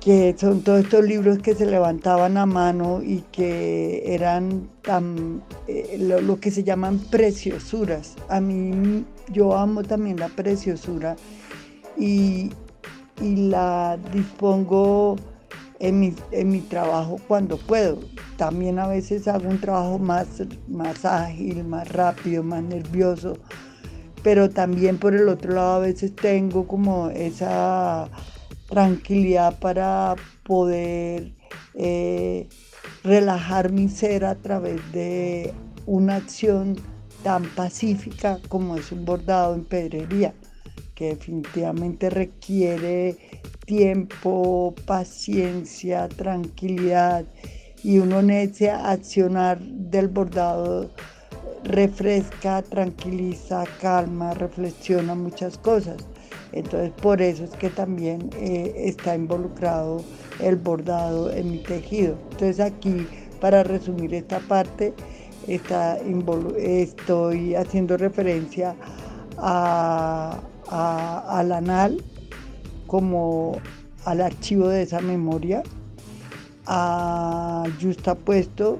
que 0.05 0.37
son 0.39 0.61
todos 0.61 0.81
estos 0.81 1.03
libros 1.03 1.39
que 1.39 1.55
se 1.55 1.65
levantaban 1.65 2.37
a 2.37 2.45
mano 2.45 3.03
y 3.03 3.25
que 3.33 4.03
eran 4.15 4.69
eh, 5.67 5.97
lo, 5.99 6.39
que 6.39 6.51
se 6.51 6.63
llaman 6.63 6.99
preciosuras. 6.99 8.15
A 8.29 8.39
mí, 8.39 9.03
yo 9.33 9.57
amo 9.57 9.83
también 9.83 10.21
la 10.21 10.29
preciosura 10.29 11.17
y, 11.97 12.51
la 13.19 13.97
dispongo 14.13 15.17
en 15.79 16.01
mi, 16.01 16.15
en 16.33 16.51
mi, 16.51 16.61
trabajo 16.61 17.19
cuando 17.27 17.57
puedo. 17.57 17.99
También 18.37 18.79
a 18.79 18.87
veces 18.87 19.27
hago 19.27 19.49
un 19.49 19.59
trabajo 19.59 19.99
más, 19.99 20.27
más 20.69 21.07
ágil, 21.07 21.65
más 21.65 21.89
rápido, 21.91 22.43
más 22.43 22.63
nervioso, 22.63 23.39
pero 24.25 24.49
también 24.49 24.99
por 24.99 25.15
el 25.15 25.29
otro 25.29 25.53
lado 25.53 25.75
a 25.75 25.79
veces 25.81 26.17
tengo 26.17 26.67
como 26.67 27.11
esa 27.11 28.09
tranquilidad 28.69 29.59
para 29.61 30.17
poder 30.43 31.35
eh, 31.75 32.49
relajar 33.05 33.71
mi 33.71 33.89
ser 33.91 34.25
a 34.25 34.35
través 34.35 34.81
de 34.93 35.53
una 35.87 36.17
acción 36.17 36.77
tan 37.23 37.45
pacífica 37.45 38.41
como 38.49 38.77
es 38.77 38.91
un 38.93 39.05
bordado 39.05 39.55
en 39.55 39.65
pedrería, 39.65 40.33
que 40.95 41.11
definitivamente 41.11 42.09
requiere 42.09 43.17
tiempo, 43.67 44.75
paciencia, 44.87 46.09
tranquilidad 46.09 47.27
y 47.83 47.99
uno 47.99 48.21
ese 48.21 48.71
accionar 48.71 49.61
del 49.61 50.09
bordado 50.09 50.91
refresca, 51.65 52.63
tranquiliza, 52.63 53.65
calma, 53.81 54.35
reflexiona 54.35 55.15
muchas 55.15 55.59
cosas. 55.59 55.97
Entonces 56.53 56.93
por 57.03 57.21
eso 57.21 57.45
es 57.45 57.51
que 57.51 57.71
también 57.71 58.31
eh, 58.37 58.73
está 58.77 59.17
involucrado 59.17 60.05
el 60.41 60.57
bordado 60.57 61.33
en 61.33 61.51
mi 61.51 61.59
tejido. 61.59 62.17
Entonces 62.31 62.61
aquí, 62.61 63.09
para 63.41 63.63
resumir 63.65 64.15
esta 64.15 64.39
parte, 64.41 64.95
estoy 66.57 67.55
haciendo 67.55 67.97
referencia 67.97 68.75
al 69.37 70.41
anal 71.53 72.03
como 72.87 73.59
al 74.05 74.21
archivo 74.21 74.69
de 74.69 74.83
esa 74.83 75.01
memoria, 75.01 75.63
a 76.67 77.65
puesto 78.25 78.79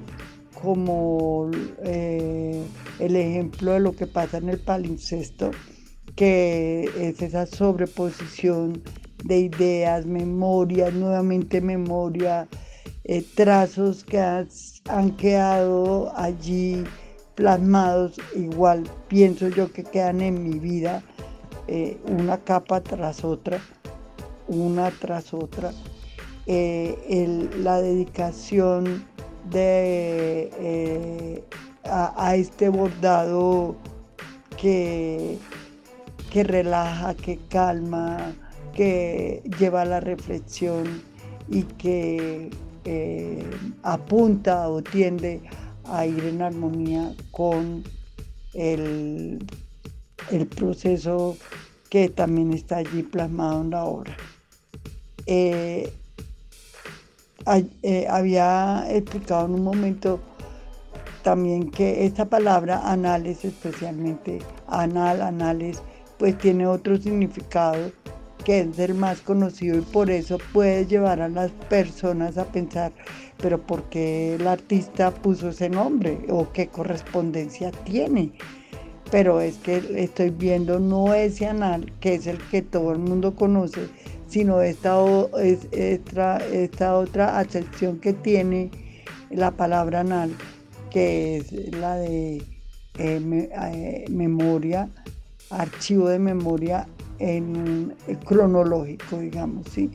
como 0.65 1.51
eh, 1.83 2.63
el 2.97 3.15
ejemplo 3.15 3.73
de 3.73 3.79
lo 3.79 3.95
que 3.95 4.07
pasa 4.07 4.37
en 4.37 4.49
el 4.49 4.59
palincesto 4.59 5.51
que 6.15 6.89
es 6.97 7.21
esa 7.21 7.45
sobreposición 7.45 8.81
de 9.23 9.41
ideas, 9.41 10.07
memorias, 10.07 10.91
nuevamente 10.93 11.61
memoria, 11.61 12.47
eh, 13.03 13.23
trazos 13.35 14.03
que 14.05 14.19
han 14.19 15.11
quedado 15.17 16.11
allí 16.17 16.83
plasmados, 17.35 18.15
igual 18.35 18.85
pienso 19.07 19.49
yo 19.49 19.71
que 19.71 19.83
quedan 19.83 20.21
en 20.21 20.41
mi 20.41 20.57
vida 20.57 21.03
eh, 21.67 21.97
una 22.07 22.37
capa 22.37 22.81
tras 22.81 23.23
otra, 23.23 23.59
una 24.47 24.89
tras 24.89 25.31
otra. 25.33 25.71
La 26.47 27.81
dedicación 27.81 29.03
de, 29.49 31.43
a 31.85 32.35
este 32.35 32.69
bordado 32.69 33.75
que 34.57 35.37
que 36.35 36.43
relaja, 36.43 37.13
que 37.13 37.37
calma, 37.47 38.35
que 38.73 39.41
lleva 39.57 39.83
a 39.83 39.85
la 39.85 40.01
reflexión 40.01 41.01
y 41.47 41.63
que 41.63 42.49
eh, 42.83 43.49
apunta 43.83 44.67
o 44.67 44.83
tiende 44.83 45.41
a 45.85 46.05
ir 46.05 46.25
en 46.25 46.41
armonía 46.41 47.13
con 47.31 47.85
el, 48.53 49.45
proceso 50.57 51.37
que 51.89 52.09
también 52.09 52.51
está 52.51 52.79
allí 52.79 53.01
plasmado 53.01 53.61
en 53.61 53.69
la 53.69 53.85
obra. 53.85 54.17
Eh, 55.27 55.89
eh, 57.83 58.07
había 58.09 58.85
explicado 58.89 59.45
en 59.45 59.53
un 59.53 59.63
momento 59.63 60.19
también 61.23 61.71
que 61.71 62.05
esta 62.05 62.25
palabra 62.25 62.81
anales, 62.89 63.45
especialmente 63.45 64.39
anal, 64.67 65.21
anales, 65.21 65.81
pues 66.17 66.37
tiene 66.37 66.67
otro 66.67 66.97
significado 66.97 67.91
que 68.45 68.59
es 68.59 68.77
el 68.77 68.93
más 68.93 69.21
conocido 69.21 69.77
y 69.77 69.81
por 69.81 70.11
eso 70.11 70.37
puede 70.53 70.85
llevar 70.85 71.19
a 71.19 71.27
las 71.27 71.51
personas 71.67 72.37
a 72.37 72.45
pensar, 72.45 72.91
pero 73.41 73.59
¿por 73.59 73.83
qué 73.89 74.35
el 74.35 74.47
artista 74.47 75.11
puso 75.11 75.49
ese 75.49 75.67
nombre 75.67 76.19
o 76.29 76.51
qué 76.53 76.67
correspondencia 76.67 77.71
tiene? 77.71 78.33
Pero 79.09 79.41
es 79.41 79.57
que 79.57 79.81
estoy 79.95 80.29
viendo 80.29 80.79
no 80.79 81.13
ese 81.15 81.47
anal, 81.47 81.91
que 81.99 82.15
es 82.15 82.27
el 82.27 82.37
que 82.49 82.61
todo 82.61 82.91
el 82.91 82.99
mundo 82.99 83.33
conoce, 83.35 83.87
sino 84.35 84.61
esta, 84.61 84.97
esta, 85.71 86.37
esta 86.39 86.97
otra 86.97 87.39
acepción 87.39 88.01
que 88.01 88.11
tiene 88.11 88.69
la 89.29 89.51
palabra 89.51 90.01
anal, 90.01 90.35
que 90.91 91.37
es 91.37 91.53
la 91.71 91.95
de 91.95 92.43
eh, 92.99 93.49
eh, 93.63 94.05
memoria 94.09 94.89
archivo 95.51 96.09
de 96.09 96.19
memoria 96.19 96.85
en 97.19 97.95
cronológico, 98.25 99.19
digamos, 99.19 99.67
¿sí? 99.73 99.89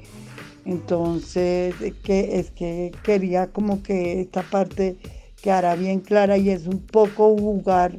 Entonces, 0.65 1.75
que, 2.03 2.39
es 2.39 2.51
que 2.51 2.93
quería 3.03 3.49
como 3.49 3.83
que 3.83 4.23
esta 4.23 4.41
parte 4.41 4.97
quedara 5.43 5.75
bien 5.75 6.01
clara 6.01 6.39
y 6.39 6.49
es 6.49 6.67
un 6.67 6.79
poco 6.79 7.37
jugar 7.37 7.99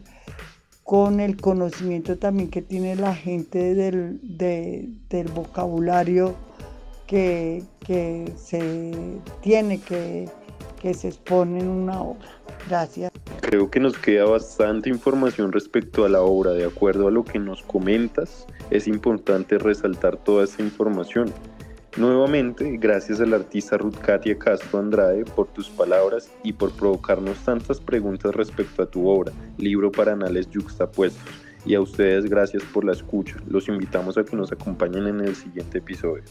con 0.84 1.20
el 1.20 1.38
conocimiento 1.38 2.17
también 2.17 2.50
que 2.50 2.62
tiene 2.62 2.96
la 2.96 3.15
gente 3.15 3.76
del, 3.76 4.20
del 4.22 5.28
vocabulario 5.30 6.36
que, 7.08 7.63
que, 7.86 8.32
se 8.38 8.91
tiene, 9.41 9.80
que, 9.80 10.30
que 10.82 10.94
se 10.94 11.10
expone 11.10 11.60
en 11.60 11.67
una 11.67 12.02
obra. 12.02 12.28
Gracias. 12.70 13.12
Creo 13.41 13.70
que 13.70 13.80
nos 13.80 13.98
queda 13.98 14.26
bastante 14.26 14.89
información 14.89 15.52
respecto 15.52 16.06
a 16.06 16.10
la 16.10 16.22
obra. 16.22 16.52
De 16.52 16.63
acuerdo 16.63 17.08
a 17.08 17.12
lo 17.12 17.26
que 17.26 17.38
nos 17.38 17.62
comentas, 17.63 18.48
es 18.70 18.88
importante 18.88 19.58
resaltar 19.58 20.15
toda 20.17 20.46
esta 20.46 20.63
información. 20.63 21.34
Nuevamente, 21.97 22.77
gracias 22.77 23.19
al 23.19 23.34
artista 23.34 23.77
Ruth 23.77 23.97
Katia 23.97 24.38
Castro 24.39 24.80
Andrade 24.80 25.25
por 25.25 25.47
tus 25.47 25.69
palabras 25.69 26.32
y 26.41 26.54
por 26.54 26.71
provocarnos 26.71 27.38
tantas 27.39 27.82
preguntas 27.82 28.34
respecto 28.34 28.82
a 28.82 28.86
tu 28.86 29.10
obra, 29.10 29.34
libro 29.58 29.91
para 29.91 30.13
anales 30.13 30.49
yuxtapuestos. 30.49 31.21
Y 31.65 31.75
a 31.75 31.82
ustedes 31.82 32.25
gracias 32.25 32.63
por 32.63 32.86
la 32.86 32.93
escucha. 32.93 33.36
Los 33.47 33.67
invitamos 33.67 34.17
a 34.17 34.23
que 34.23 34.36
nos 34.36 34.51
acompañen 34.51 35.06
en 35.08 35.19
el 35.19 35.36
siguiente 35.36 35.80
episodio. 35.80 36.23